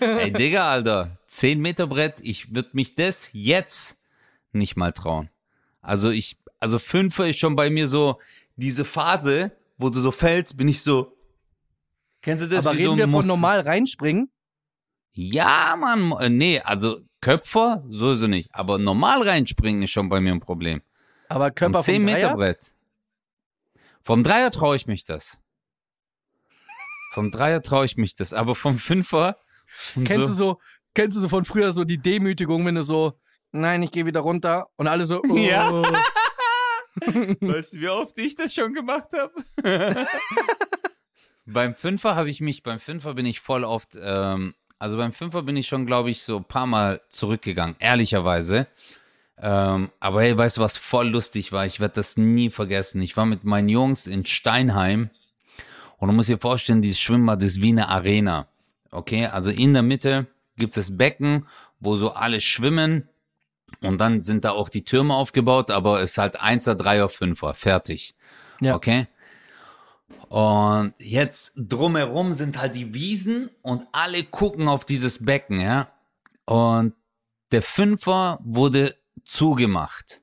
[0.00, 3.96] Ey, Digga, Alter, 10 Meter Brett, ich würde mich das jetzt
[4.52, 5.30] nicht mal trauen.
[5.80, 8.18] Also ich, also Fünfer ist schon bei mir so
[8.56, 11.16] diese Phase, wo du so fällst, bin ich so.
[12.20, 12.66] Kennst du das?
[12.66, 14.30] Aber reden so wir von normal reinspringen?
[15.12, 20.32] Ja, Mann, äh, nee, also Köpfer sowieso nicht, aber normal reinspringen ist schon bei mir
[20.32, 20.82] ein Problem.
[21.28, 22.36] Aber Körper Vom 10 vom Meter Dreier?
[22.36, 22.74] Brett.
[24.00, 25.40] Vom Dreier traue ich mich das.
[27.12, 29.36] Vom Dreier traue ich mich das, aber vom Fünfer
[29.94, 30.60] Kennst so, du so,
[30.94, 33.18] kennst du so von früher so die Demütigung, wenn du so,
[33.52, 35.36] nein, ich gehe wieder runter und alle so, oh.
[35.36, 35.70] Ja.
[37.40, 39.32] Weißt du, wie oft ich das schon gemacht habe?
[41.46, 45.42] beim Fünfer habe ich mich, beim Fünfer bin ich voll oft, ähm, also beim Fünfer
[45.42, 48.66] bin ich schon, glaube ich, so ein paar Mal zurückgegangen, ehrlicherweise.
[49.40, 51.64] Ähm, aber hey, weißt du, was voll lustig war?
[51.66, 53.00] Ich werde das nie vergessen.
[53.02, 55.10] Ich war mit meinen Jungs in Steinheim
[55.98, 58.48] und du musst dir vorstellen, dieses Schwimmbad ist wie eine Arena.
[58.90, 60.26] Okay, also in der Mitte
[60.56, 61.46] gibt es das Becken,
[61.78, 63.08] wo so alle schwimmen
[63.82, 67.54] und dann sind da auch die Türme aufgebaut, aber es ist halt 1er, 3er, 5er,
[67.54, 68.14] fertig.
[68.60, 68.74] Ja.
[68.74, 69.06] Okay?
[70.28, 75.90] Und jetzt drumherum sind halt die Wiesen und alle gucken auf dieses Becken, ja.
[76.44, 76.94] Und
[77.52, 78.96] der Fünfer wurde
[79.28, 80.22] zugemacht.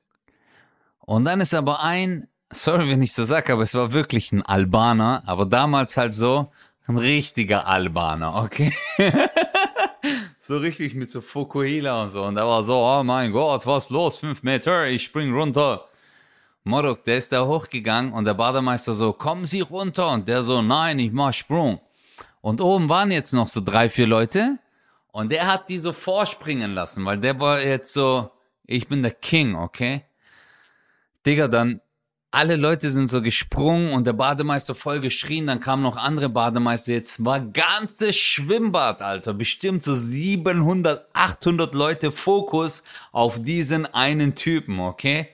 [1.00, 4.42] Und dann ist aber ein, sorry, wenn ich so sage, aber es war wirklich ein
[4.42, 6.52] Albaner, aber damals halt so
[6.86, 8.74] ein richtiger Albaner, okay?
[10.38, 12.24] so richtig mit so Fukuhila und so.
[12.24, 14.18] Und da war so, oh mein Gott, was los?
[14.18, 15.86] Fünf Meter, ich spring runter.
[16.64, 20.10] Morok, der ist da hochgegangen und der Bademeister so, kommen Sie runter.
[20.10, 21.80] Und der so, nein, ich mach Sprung.
[22.40, 24.58] Und oben waren jetzt noch so drei, vier Leute.
[25.12, 28.26] Und der hat die so vorspringen lassen, weil der war jetzt so,
[28.66, 30.04] ich bin der King, okay?
[31.24, 31.80] Digga, dann
[32.30, 35.46] alle Leute sind so gesprungen und der Bademeister voll geschrien.
[35.46, 36.92] Dann kamen noch andere Bademeister.
[36.92, 39.32] Jetzt war ganzes Schwimmbad, Alter.
[39.32, 45.28] Bestimmt so 700, 800 Leute Fokus auf diesen einen Typen, okay?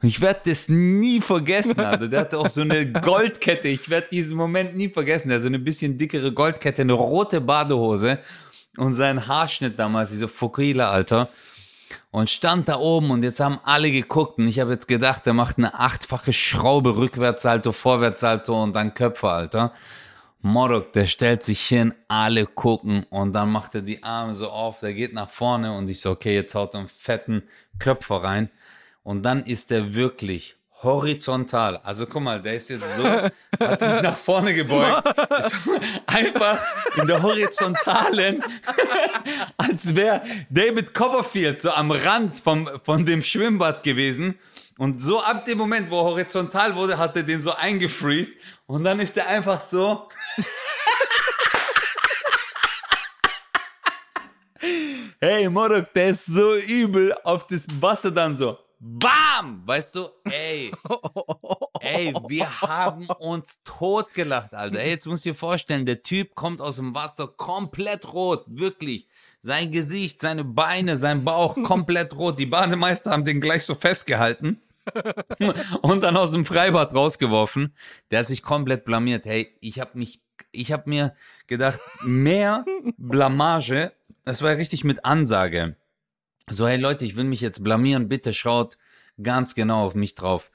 [0.00, 2.06] Und ich werde das nie vergessen, Alter.
[2.06, 3.68] Der hatte auch so eine Goldkette.
[3.68, 5.28] Ich werde diesen Moment nie vergessen.
[5.28, 8.20] Der hat so eine bisschen dickere Goldkette, eine rote Badehose
[8.76, 11.30] und sein Haarschnitt damals, diese Fokila, Alter
[12.10, 15.34] und stand da oben und jetzt haben alle geguckt und ich habe jetzt gedacht, der
[15.34, 19.72] macht eine achtfache Schraube, Rückwärtssalto, Vorwärtssalto und dann Köpfe, Alter.
[20.40, 24.80] Morok, der stellt sich hin, alle gucken und dann macht er die Arme so auf,
[24.80, 27.44] der geht nach vorne und ich so, okay, jetzt haut er einen fetten
[27.78, 28.50] Köpfer rein
[29.02, 31.78] und dann ist er wirklich horizontal.
[31.78, 35.02] Also guck mal, der ist jetzt so, hat sich nach vorne gebeugt,
[36.06, 36.62] einfach
[36.96, 38.44] in der horizontalen,
[39.56, 44.38] als wäre David Copperfield so am Rand vom, von dem Schwimmbad gewesen.
[44.76, 48.82] Und so ab dem Moment, wo er horizontal wurde, hat er den so eingefriest und
[48.84, 50.08] dann ist er einfach so.
[55.20, 58.58] hey, Morok, der ist so übel auf das Wasser dann so.
[58.86, 59.62] Bam!
[59.64, 60.70] Weißt du, ey,
[61.80, 64.78] ey, wir haben uns totgelacht, Alter.
[64.78, 69.08] Ey, jetzt musst du dir vorstellen, der Typ kommt aus dem Wasser komplett rot, wirklich.
[69.40, 72.38] Sein Gesicht, seine Beine, sein Bauch komplett rot.
[72.38, 74.60] Die Bademeister haben den gleich so festgehalten
[75.80, 77.74] und dann aus dem Freibad rausgeworfen.
[78.10, 79.24] Der hat sich komplett blamiert.
[79.24, 80.20] Hey, ich habe mich,
[80.52, 81.16] ich habe mir
[81.46, 82.66] gedacht, mehr
[82.98, 83.92] Blamage,
[84.26, 85.74] das war richtig mit Ansage.
[86.50, 88.76] So, hey Leute, ich will mich jetzt blamieren, bitte schaut
[89.22, 90.50] ganz genau auf mich drauf.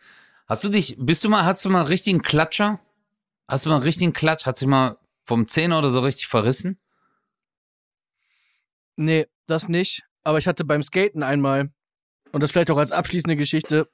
[0.47, 2.79] Hast du dich, bist du mal, hast du mal einen richtigen Klatscher?
[3.47, 4.45] Hast du mal einen richtigen Klatsch?
[4.45, 6.79] Hat sich mal vom Zehner oder so richtig verrissen?
[8.95, 10.03] Nee, das nicht.
[10.23, 11.71] Aber ich hatte beim Skaten einmal,
[12.31, 13.89] und das vielleicht auch als abschließende Geschichte.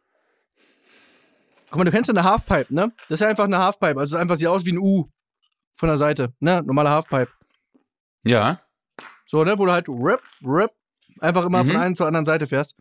[1.69, 2.91] Guck mal, du kennst ja eine Halfpipe, ne?
[3.07, 3.99] Das ist ja einfach eine Halfpipe.
[3.99, 5.09] Also es einfach sieht aus wie ein U
[5.77, 6.61] von der Seite, ne?
[6.63, 7.31] Normale Halfpipe.
[8.23, 8.61] Ja.
[9.25, 9.57] So, ne?
[9.57, 10.71] Wo du halt rip, rip,
[11.19, 11.67] Einfach immer Mhm.
[11.67, 12.75] von einer zur anderen Seite fährst.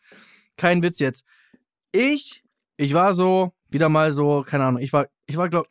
[0.56, 1.24] Kein Witz jetzt.
[1.92, 2.42] Ich,
[2.76, 5.68] ich war so, wieder mal so, keine Ahnung, ich war, ich war, glaub,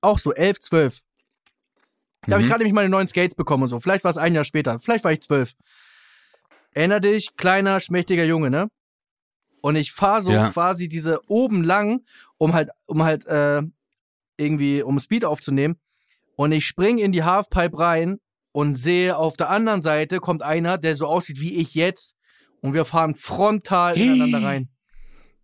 [0.00, 1.00] auch so elf, zwölf.
[2.26, 2.50] Da habe ich Mhm.
[2.50, 3.80] gerade nämlich meine neuen Skates bekommen und so.
[3.80, 4.78] Vielleicht war es ein Jahr später.
[4.78, 5.54] Vielleicht war ich zwölf.
[6.72, 8.68] Erinner dich, kleiner, schmächtiger Junge, ne?
[9.62, 10.48] Und ich fahre so Ja.
[10.50, 12.04] quasi diese oben lang,
[12.38, 13.62] um halt, um halt, äh,
[14.36, 15.78] irgendwie, um Speed aufzunehmen.
[16.36, 18.20] Und ich spring in die Halfpipe rein
[18.52, 22.16] und sehe auf der anderen Seite kommt einer, der so aussieht wie ich jetzt.
[22.60, 24.68] Und wir fahren frontal ineinander rein.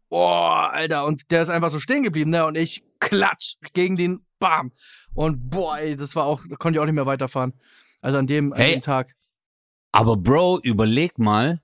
[0.09, 1.04] Boah, Alter.
[1.07, 2.44] Und der ist einfach so stehen geblieben, ne?
[2.46, 4.72] Und ich klatsch gegen den Bam.
[5.14, 7.54] Und boah, ey, das war auch, da konnte ich auch nicht mehr weiterfahren.
[8.00, 8.74] Also an dem, an Hey.
[8.74, 9.14] dem Tag.
[9.92, 11.62] Aber Bro, überleg mal,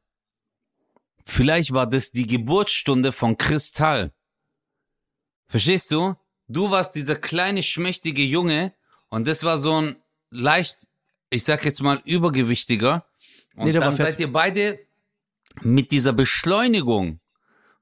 [1.24, 4.12] vielleicht war das die Geburtsstunde von Kristall.
[5.47, 6.14] Verstehst du?
[6.49, 8.74] Du warst dieser kleine, schmächtige Junge
[9.11, 9.97] und das war so ein
[10.30, 10.88] leicht,
[11.33, 13.07] ich sag jetzt mal, übergewichtiger.
[13.57, 14.78] Und Nee, dann seid ihr beide
[15.62, 17.20] mit dieser Beschleunigung,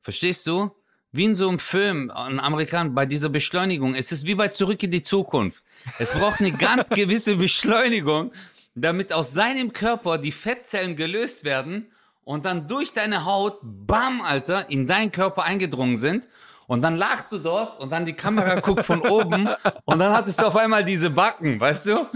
[0.01, 0.71] verstehst du?
[1.13, 3.97] Wie in so einem Film, ein Amerikaner, bei dieser Beschleunigung.
[3.97, 5.65] Es ist wie bei Zurück in die Zukunft.
[5.99, 8.31] Es braucht eine ganz gewisse Beschleunigung,
[8.77, 11.91] damit aus seinem Körper die Fettzellen gelöst werden
[12.23, 16.29] und dann durch deine Haut, bam, Alter, in deinen Körper eingedrungen sind.
[16.71, 19.49] Und dann lagst du dort und dann die Kamera guckt von oben
[19.87, 21.99] und dann hattest du auf einmal diese Backen, weißt du?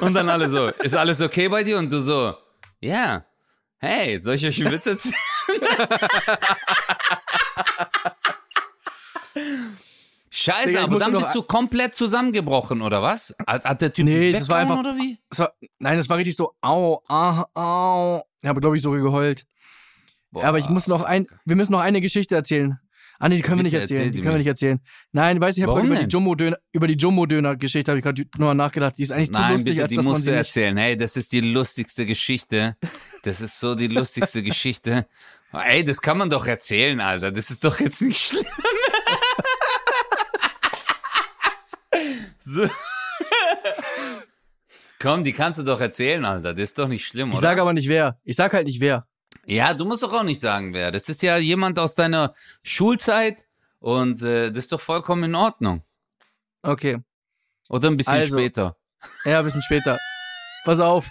[0.00, 1.78] Und dann alle so, ist alles okay bei dir?
[1.78, 2.32] Und du so,
[2.80, 3.24] Ja.
[3.78, 5.16] Hey, soll ich euch einen Witz erzählen?
[10.30, 13.34] Scheiße, Digga, aber dann bist du komplett zusammengebrochen, oder was?
[13.48, 15.18] Hat, hat der Typ Nee, dich das war einfach- oder wie?
[15.30, 18.22] Das war, nein, das war richtig so, au, ah, au.
[18.42, 19.44] Ich habe, glaube ich, sogar geheult.
[20.30, 20.44] Boah.
[20.44, 22.78] Aber ich muss noch ein, wir müssen noch eine Geschichte erzählen.
[23.18, 24.00] Ah, nee, die können wir nicht erzählen.
[24.00, 24.80] erzähl Die können wir nicht erzählen.
[25.12, 26.06] Nein, weißt du, ich habe über die?
[26.06, 28.98] Jumbo-Döner, über die Jumbo-Döner-Geschichte habe ich gerade nochmal nachgedacht.
[28.98, 30.76] Die ist eigentlich zu Nein, lustig, bitte, als die dass man musst sie du erzählen.
[30.76, 32.76] Hey, das ist die lustigste Geschichte.
[33.22, 35.06] Das ist so die lustigste Geschichte.
[35.52, 37.30] Ey, das kann man doch erzählen, Alter.
[37.30, 38.44] Das ist doch jetzt nicht schlimm.
[42.38, 42.68] so.
[45.00, 46.54] Komm, die kannst du doch erzählen, Alter.
[46.54, 47.42] Das ist doch nicht schlimm, Ich oder?
[47.42, 48.18] sage aber nicht wer.
[48.24, 49.06] Ich sag halt nicht wer.
[49.46, 50.90] Ja, du musst doch auch nicht sagen, wer.
[50.90, 53.46] Das ist ja jemand aus deiner Schulzeit
[53.78, 55.82] und äh, das ist doch vollkommen in Ordnung.
[56.62, 56.98] Okay.
[57.68, 58.38] Oder ein bisschen Also.
[58.38, 58.76] später.
[59.24, 59.98] Ja, ein bisschen später.
[60.64, 61.10] Pass auf.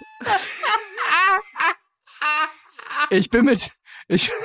[3.09, 3.71] Ich bin mit.
[4.07, 4.31] Ich,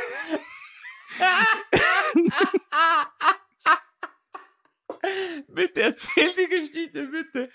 [5.48, 7.50] Bitte erzähl die Geschichte, bitte.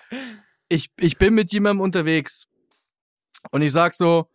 [0.70, 2.48] ich, ich bin mit jemandem unterwegs.
[3.52, 4.30] Und ich sag so,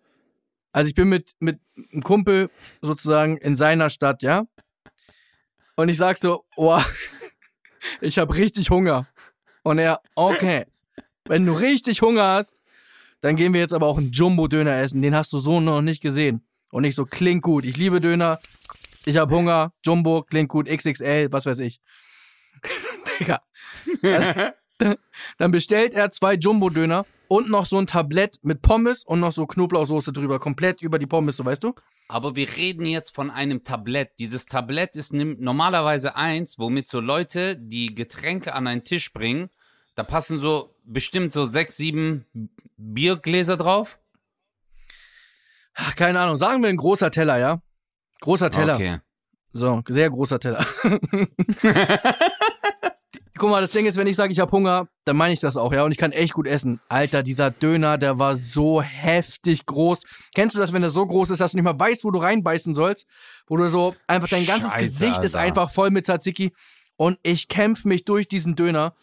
[0.73, 1.61] also ich bin mit, mit
[1.93, 2.51] einem Kumpel
[2.81, 4.47] sozusagen in seiner Stadt, ja?
[5.77, 6.81] Und ich sag so, oh,
[8.01, 9.07] ich habe richtig Hunger.
[9.63, 10.65] Und er, okay,
[11.25, 12.63] wenn du richtig Hunger hast,
[13.21, 15.03] dann gehen wir jetzt aber auch einen Jumbo-Döner essen.
[15.03, 16.47] Den hast du so noch nicht gesehen.
[16.71, 17.65] Und ich so, klingt gut.
[17.65, 18.39] Ich liebe Döner.
[19.05, 19.73] Ich habe Hunger.
[19.85, 20.69] Jumbo, klingt gut.
[20.69, 21.81] XXL, was weiß ich.
[23.21, 23.43] Digga.
[25.39, 29.47] Dann bestellt er zwei Jumbo-Döner und noch so ein Tablett mit Pommes und noch so
[29.47, 30.39] Knoblauchsoße drüber.
[30.39, 31.75] Komplett über die Pommes, so weißt du?
[32.09, 34.13] Aber wir reden jetzt von einem Tablett.
[34.19, 39.51] Dieses Tablett ist normalerweise eins, womit so Leute, die Getränke an einen Tisch bringen,
[39.95, 42.25] da passen so bestimmt so sechs, sieben
[42.77, 43.99] Biergläser drauf.
[45.75, 46.37] Ach, keine Ahnung.
[46.37, 47.61] Sagen wir ein großer Teller, ja?
[48.21, 48.75] Großer Teller.
[48.75, 48.99] Okay.
[49.53, 50.67] So, sehr großer Teller.
[53.39, 55.57] Guck mal, das Ding ist, wenn ich sage, ich habe Hunger, dann meine ich das
[55.57, 55.85] auch, ja.
[55.85, 56.81] Und ich kann echt gut essen.
[56.89, 60.03] Alter, dieser Döner, der war so heftig groß.
[60.35, 62.19] Kennst du das, wenn der so groß ist, dass du nicht mal weißt, wo du
[62.19, 63.07] reinbeißen sollst?
[63.47, 65.47] Wo du so, einfach dein ganzes Scheiße, Gesicht ist Alter.
[65.47, 66.53] einfach voll mit Tzatziki.
[66.97, 68.95] Und ich kämpfe mich durch diesen Döner.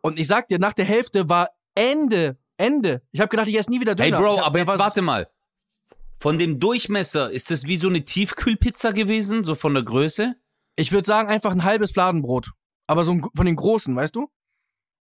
[0.00, 2.36] Und ich sag dir, nach der Hälfte war Ende.
[2.56, 3.02] Ende.
[3.12, 4.16] Ich habe gedacht, ich esse nie wieder Döner.
[4.16, 5.28] Hey Bro, hab- aber jetzt war warte mal.
[6.18, 10.34] Von dem Durchmesser, ist das wie so eine Tiefkühlpizza gewesen, so von der Größe?
[10.76, 12.50] Ich würde sagen, einfach ein halbes Fladenbrot.
[12.86, 14.30] Aber so ein, von den großen, weißt du?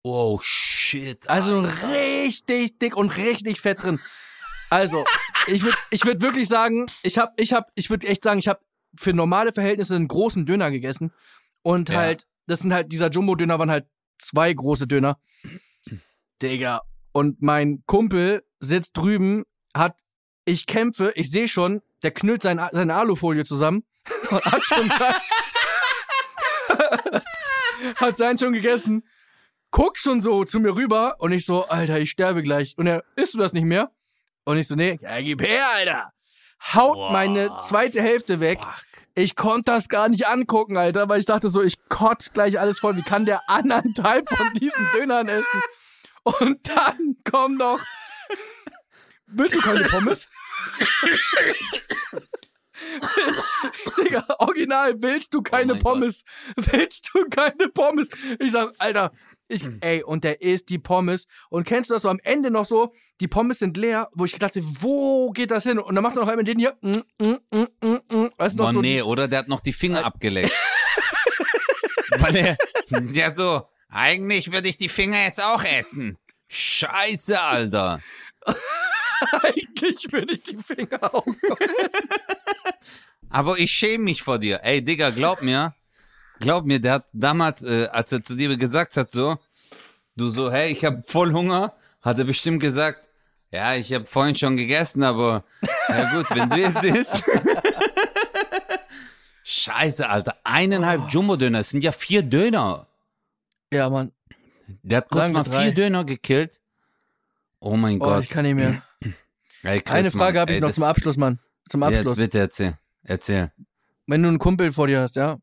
[0.04, 1.28] Oh shit.
[1.30, 1.90] Also Alter.
[1.90, 4.00] richtig dick und richtig fett drin.
[4.70, 5.06] Also,
[5.48, 8.48] ich würde ich würd wirklich sagen, ich habe, ich habe, ich würde echt sagen, ich
[8.48, 8.60] habe
[8.98, 11.12] für normale Verhältnisse einen großen Döner gegessen.
[11.64, 11.98] Und Ja.
[11.98, 13.88] halt, das sind halt, dieser Jumbo-Döner waren halt
[14.20, 15.20] zwei große Döner.
[16.42, 16.82] Digga.
[17.12, 20.00] Und mein Kumpel sitzt drüben, hat,
[20.46, 23.84] ich kämpfe, ich sehe schon, der knüllt sein, seine Alufolie zusammen
[24.30, 25.16] und hat schon sein,
[27.98, 29.08] hat seinen schon gegessen,
[29.72, 32.76] guckt schon so zu mir rüber und ich so, Alter, ich sterbe gleich.
[32.78, 33.92] Und er, isst du das nicht mehr?
[34.46, 36.14] Und ich so, nee, ja, gib her, Alter.
[36.74, 38.60] Haut Boah, meine zweite Hälfte weg.
[38.62, 38.74] Fuck.
[39.18, 42.80] Ich konnte das gar nicht angucken, Alter, weil ich dachte so, ich kotz gleich alles
[42.80, 42.98] voll.
[42.98, 45.62] Wie kann der anderthalb von diesen Dönern essen?
[46.24, 47.80] Und dann komm doch.
[49.28, 50.28] Willst du keine Pommes?
[53.98, 56.24] Digga, original, willst du keine mein Pommes?
[56.56, 58.10] Willst du keine Pommes?
[58.40, 59.12] Ich sag, Alter,
[59.48, 61.28] ich, ey, und der isst die Pommes.
[61.50, 62.94] Und kennst du das so am Ende noch so?
[63.22, 65.78] Die Pommes sind leer, wo ich dachte, wo geht das hin?
[65.78, 66.76] Und dann macht er noch einmal den hier.
[66.82, 68.32] Mm, mm, mm, mm, mm.
[68.38, 68.82] Weißt du noch Boah, so?
[68.82, 70.52] nee, oder der hat noch die Finger abgeleckt.
[72.18, 72.58] Weil er,
[72.90, 76.18] der so, eigentlich würde ich die Finger jetzt auch essen.
[76.48, 78.00] Scheiße, Alter.
[79.42, 82.10] Eigentlich würde ich die Finger auch noch essen.
[83.30, 84.60] Aber ich schäme mich vor dir.
[84.64, 85.74] Ey, Digga, glaub mir,
[86.40, 89.38] glaub mir, der hat damals, äh, als er zu dir gesagt hat, so,
[90.16, 93.10] du so, hey, ich hab voll Hunger, hat er bestimmt gesagt,
[93.52, 95.44] ja, ich hab vorhin schon gegessen, aber
[95.90, 97.24] ja gut, wenn du es isst.
[99.44, 102.88] Scheiße, Alter, eineinhalb Jumbo-Döner, es sind ja vier Döner.
[103.72, 104.12] Ja, Mann.
[104.82, 105.64] Der hat kurz mal drei.
[105.66, 106.62] vier Döner gekillt.
[107.60, 108.24] Oh mein Oh, Gott.
[108.24, 108.82] ich kann nicht mehr.
[109.64, 111.40] Ey, Eine Frage habe ich ey, noch zum Abschluss, Mann.
[111.70, 112.12] Zum Abschluss.
[112.12, 112.78] Jetzt bitte erzähl.
[113.04, 113.52] Erzähl.
[114.08, 115.38] Wenn du einen Kumpel vor dir hast, ja?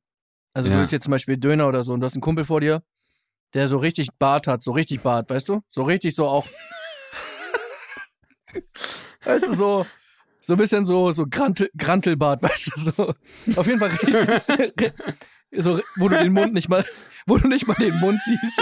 [0.54, 0.76] Also Ja.
[0.76, 2.82] du isst jetzt zum Beispiel Döner oder so und du hast einen Kumpel vor dir,
[3.54, 5.62] der so richtig Bart hat, so richtig Bart, weißt du?
[5.68, 6.46] So richtig so auch.
[9.24, 9.86] weißt du, so,
[10.40, 13.14] so ein bisschen so, so Grantel, Grantelbart, weißt du, so.
[13.56, 14.92] Auf jeden Fall richtig.
[15.52, 16.84] so, wo du den Mund nicht mal,
[17.26, 18.60] wo du nicht mal den Mund siehst.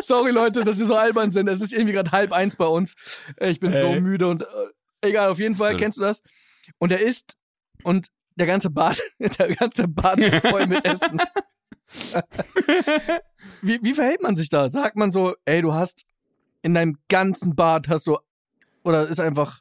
[0.00, 1.48] Sorry, Leute, dass wir so albern sind.
[1.48, 2.94] Es ist irgendwie gerade halb eins bei uns.
[3.40, 4.00] Ich bin so Ey.
[4.00, 4.46] müde und äh,
[5.02, 5.78] Egal, auf jeden Fall, So.
[5.78, 6.22] kennst du das?
[6.78, 7.36] Und er isst
[7.82, 11.20] und der ganze Bad, der ganze Bad ist voll mit Essen.
[13.62, 14.68] wie, wie verhält man sich da?
[14.68, 16.04] Sagt man so, ey, du hast
[16.62, 18.18] in deinem ganzen Bad hast du,
[18.84, 19.60] oder ist einfach,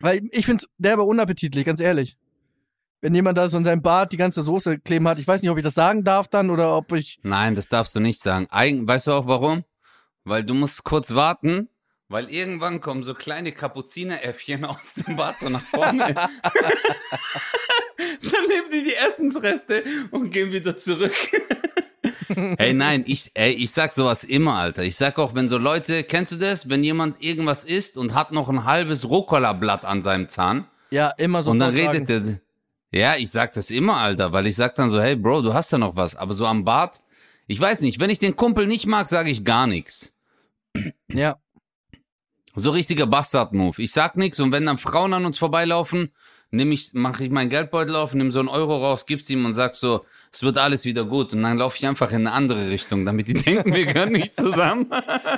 [0.00, 2.16] weil ich find's derbe unappetitlich, ganz ehrlich.
[3.00, 5.50] Wenn jemand da so in seinem Bad die ganze Soße kleben hat, ich weiß nicht,
[5.50, 8.46] ob ich das sagen darf dann oder ob ich, Nein, das darfst du nicht sagen.
[8.50, 9.64] Eigen, weißt du auch warum?
[10.24, 11.68] Weil du musst kurz warten,
[12.08, 16.14] weil irgendwann kommen so kleine Kapuzineräffchen aus dem Bad so nach vorne.
[17.96, 21.14] Dann nehmen die die Essensreste und gehen wieder zurück.
[22.58, 24.82] Ey, nein, ich, ey, ich sag sowas immer, Alter.
[24.82, 28.32] Ich sag auch, wenn so Leute, kennst du das, wenn jemand irgendwas isst und hat
[28.32, 32.40] noch ein halbes Rucola-Blatt an seinem Zahn ja, immer so und dann redet er.
[32.92, 35.72] Ja, ich sag das immer, Alter, weil ich sag dann so, hey Bro, du hast
[35.72, 36.14] ja noch was.
[36.14, 37.02] Aber so am Bart,
[37.46, 40.12] ich weiß nicht, wenn ich den Kumpel nicht mag, sage ich gar nichts.
[41.12, 41.36] Ja,
[42.56, 43.82] So richtiger Bastard-Move.
[43.82, 46.12] Ich sag nichts und wenn dann Frauen an uns vorbeilaufen,
[46.54, 49.54] nehm ich, mache ich meinen Geldbeutel auf, nimm so einen Euro raus, gib's ihm und
[49.54, 51.32] sag so, es wird alles wieder gut.
[51.32, 54.34] Und dann laufe ich einfach in eine andere Richtung, damit die denken, wir gehören nicht
[54.34, 54.90] zusammen.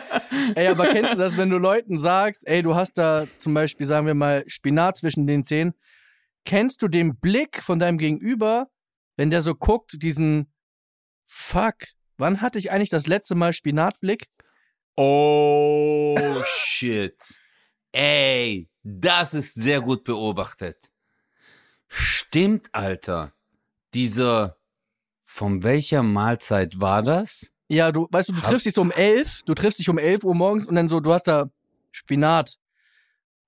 [0.54, 3.86] Ey, aber kennst du das, wenn du Leuten sagst, ey, du hast da zum Beispiel,
[3.86, 5.74] sagen wir mal, Spinat zwischen den Zähnen,
[6.44, 8.68] kennst du den Blick von deinem Gegenüber,
[9.16, 10.52] wenn der so guckt, diesen
[11.26, 11.74] Fuck,
[12.18, 14.28] wann hatte ich eigentlich das letzte Mal Spinatblick?
[14.96, 17.16] Oh, shit.
[17.92, 20.90] Ey, das ist sehr gut beobachtet.
[21.88, 23.32] Stimmt, Alter.
[23.94, 24.56] Dieser,
[25.24, 27.52] von welcher Mahlzeit war das?
[27.68, 29.98] Ja, du, weißt du, du Hab- triffst dich so um elf, du triffst dich um
[29.98, 31.50] elf Uhr morgens und dann so, du hast da
[31.90, 32.58] Spinat.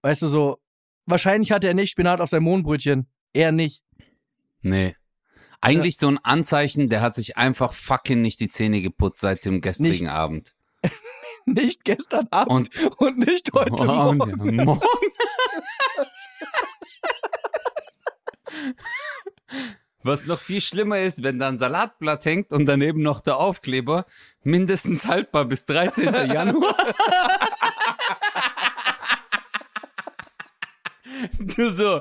[0.02, 0.60] Weißt du, so,
[1.06, 3.06] wahrscheinlich hatte er nicht Spinat auf seinem Mohnbrötchen.
[3.32, 3.82] Er nicht.
[4.60, 4.96] Nee.
[5.60, 9.60] Eigentlich so ein Anzeichen, der hat sich einfach fucking nicht die Zähne geputzt seit dem
[9.60, 10.54] gestrigen Nicht Abend.
[11.54, 14.58] Nicht gestern Abend Und und, nicht heute Oh, Morgen.
[14.58, 14.82] ja, morgen.
[20.02, 24.06] Was noch viel schlimmer ist, wenn da ein Salatblatt hängt und daneben noch der Aufkleber,
[24.42, 26.04] mindestens haltbar bis 13.
[26.32, 26.76] Januar.
[31.38, 32.00] Du so,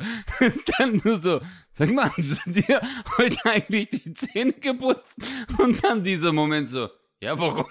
[0.78, 1.42] dann du so,
[1.72, 2.82] sag mal, hast du dir
[3.18, 5.18] heute eigentlich die Zähne geputzt?
[5.58, 6.90] Und dann dieser Moment so,
[7.20, 7.66] ja, warum?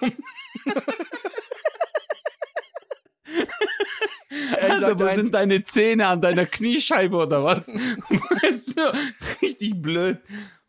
[4.57, 7.67] Ey, Alter, sag wo eins, sind deine Zähne an deiner Kniescheibe oder was?
[7.73, 8.81] Weißt du,
[9.41, 10.19] richtig blöd.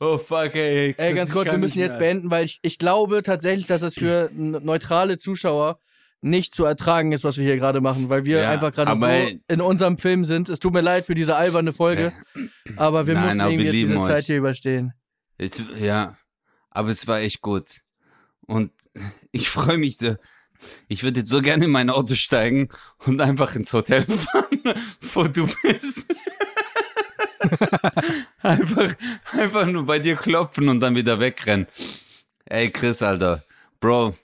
[0.00, 0.94] Oh fuck, ey.
[0.96, 1.98] Ey, ganz kurz, wir müssen jetzt mehr.
[2.00, 5.80] beenden, weil ich, ich glaube tatsächlich, dass es für neutrale Zuschauer
[6.20, 9.06] nicht zu ertragen ist, was wir hier gerade machen, weil wir Ja, einfach gerade so
[9.48, 10.48] in unserem Film sind.
[10.48, 12.12] Es tut mir leid für diese alberne Folge,
[12.76, 14.26] aber wir Nein, müssen irgendwie jetzt diese lieben Zeit euch.
[14.26, 14.92] hier überstehen.
[15.38, 16.16] Jetzt, ja,
[16.70, 17.82] aber es war echt gut.
[18.46, 18.72] Und
[19.30, 20.16] ich freue mich so.
[20.88, 22.68] Ich würde jetzt so gerne in mein Auto steigen
[23.06, 24.60] und einfach ins Hotel fahren,
[25.12, 26.06] wo du bist.
[28.42, 28.94] einfach,
[29.32, 31.66] einfach nur bei dir klopfen und dann wieder wegrennen.
[32.44, 33.44] Ey, Chris, Alter.
[33.80, 34.14] Bro.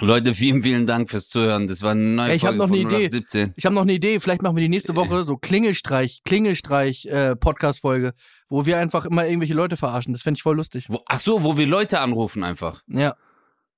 [0.00, 1.66] Leute, vielen, vielen Dank fürs Zuhören.
[1.66, 3.06] Das war eine neue ich hab Folge noch eine Idee.
[3.06, 3.54] 0817.
[3.56, 7.34] Ich habe noch eine Idee, vielleicht machen wir die nächste Woche so Klingelstreich, Klingelstreich äh,
[7.34, 8.14] Podcast Folge,
[8.48, 10.12] wo wir einfach immer irgendwelche Leute verarschen.
[10.12, 10.86] Das fände ich voll lustig.
[10.88, 12.82] Wo, ach so, wo wir Leute anrufen einfach.
[12.86, 13.16] Ja.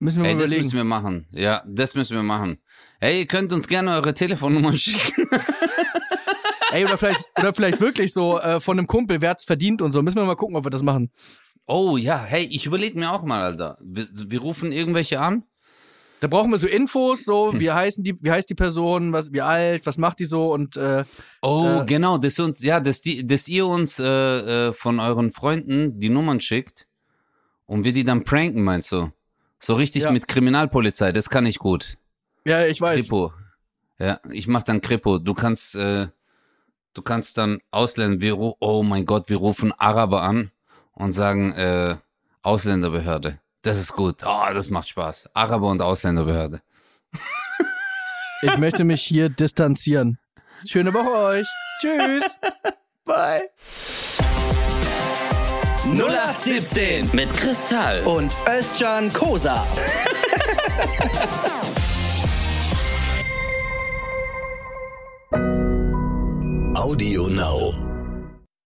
[0.00, 0.64] Müssen wir Ey, mal das überlegen.
[0.66, 1.26] müssen wir machen.
[1.30, 2.58] Ja, das müssen wir machen.
[3.00, 5.28] Hey, ihr könnt uns gerne eure Telefonnummern schicken.
[6.72, 9.92] Ey, oder vielleicht, oder vielleicht wirklich so äh, von einem Kumpel, wer hat's verdient und
[9.92, 10.02] so.
[10.02, 11.10] Müssen wir mal gucken, ob wir das machen.
[11.66, 13.76] Oh ja, hey, ich überlege mir auch mal, Alter.
[13.84, 15.44] Wir, wir rufen irgendwelche an.
[16.20, 17.60] Da brauchen wir so Infos, so Hm.
[17.60, 20.76] wie heißen die, wie heißt die Person, was, wie alt, was macht die so und
[20.76, 21.04] äh,
[21.42, 25.32] Oh, Äh, genau, dass uns, ja, dass die, dass ihr uns äh, äh, von euren
[25.32, 26.86] Freunden die Nummern schickt
[27.66, 29.10] und wir die dann pranken, meinst du?
[29.60, 30.10] So richtig Ja.
[30.10, 31.96] mit Kriminalpolizei, das kann ich gut.
[32.44, 32.96] ja, ich weiß.
[33.02, 33.32] Kripo.
[33.98, 35.18] Ja, ich mach dann Kripo.
[35.18, 36.08] Du kannst, äh,
[36.94, 40.50] du kannst dann Ausländer, wir, oh mein Gott, wir rufen Araber an
[40.92, 41.96] und sagen, äh,
[42.42, 43.38] Ausländerbehörde.
[43.62, 44.22] Das ist gut.
[44.24, 45.28] Oh, das macht Spaß.
[45.34, 46.60] Araber und Ausländerbehörde.
[48.42, 50.18] Ich möchte mich hier distanzieren.
[50.64, 51.46] Schöne Woche euch.
[51.82, 52.24] Tschüss.
[53.04, 53.50] Bye.
[55.84, 58.02] 0817 Mit Kristall.
[58.04, 59.66] Und Özcan Kosa.
[66.74, 67.89] Audio Now.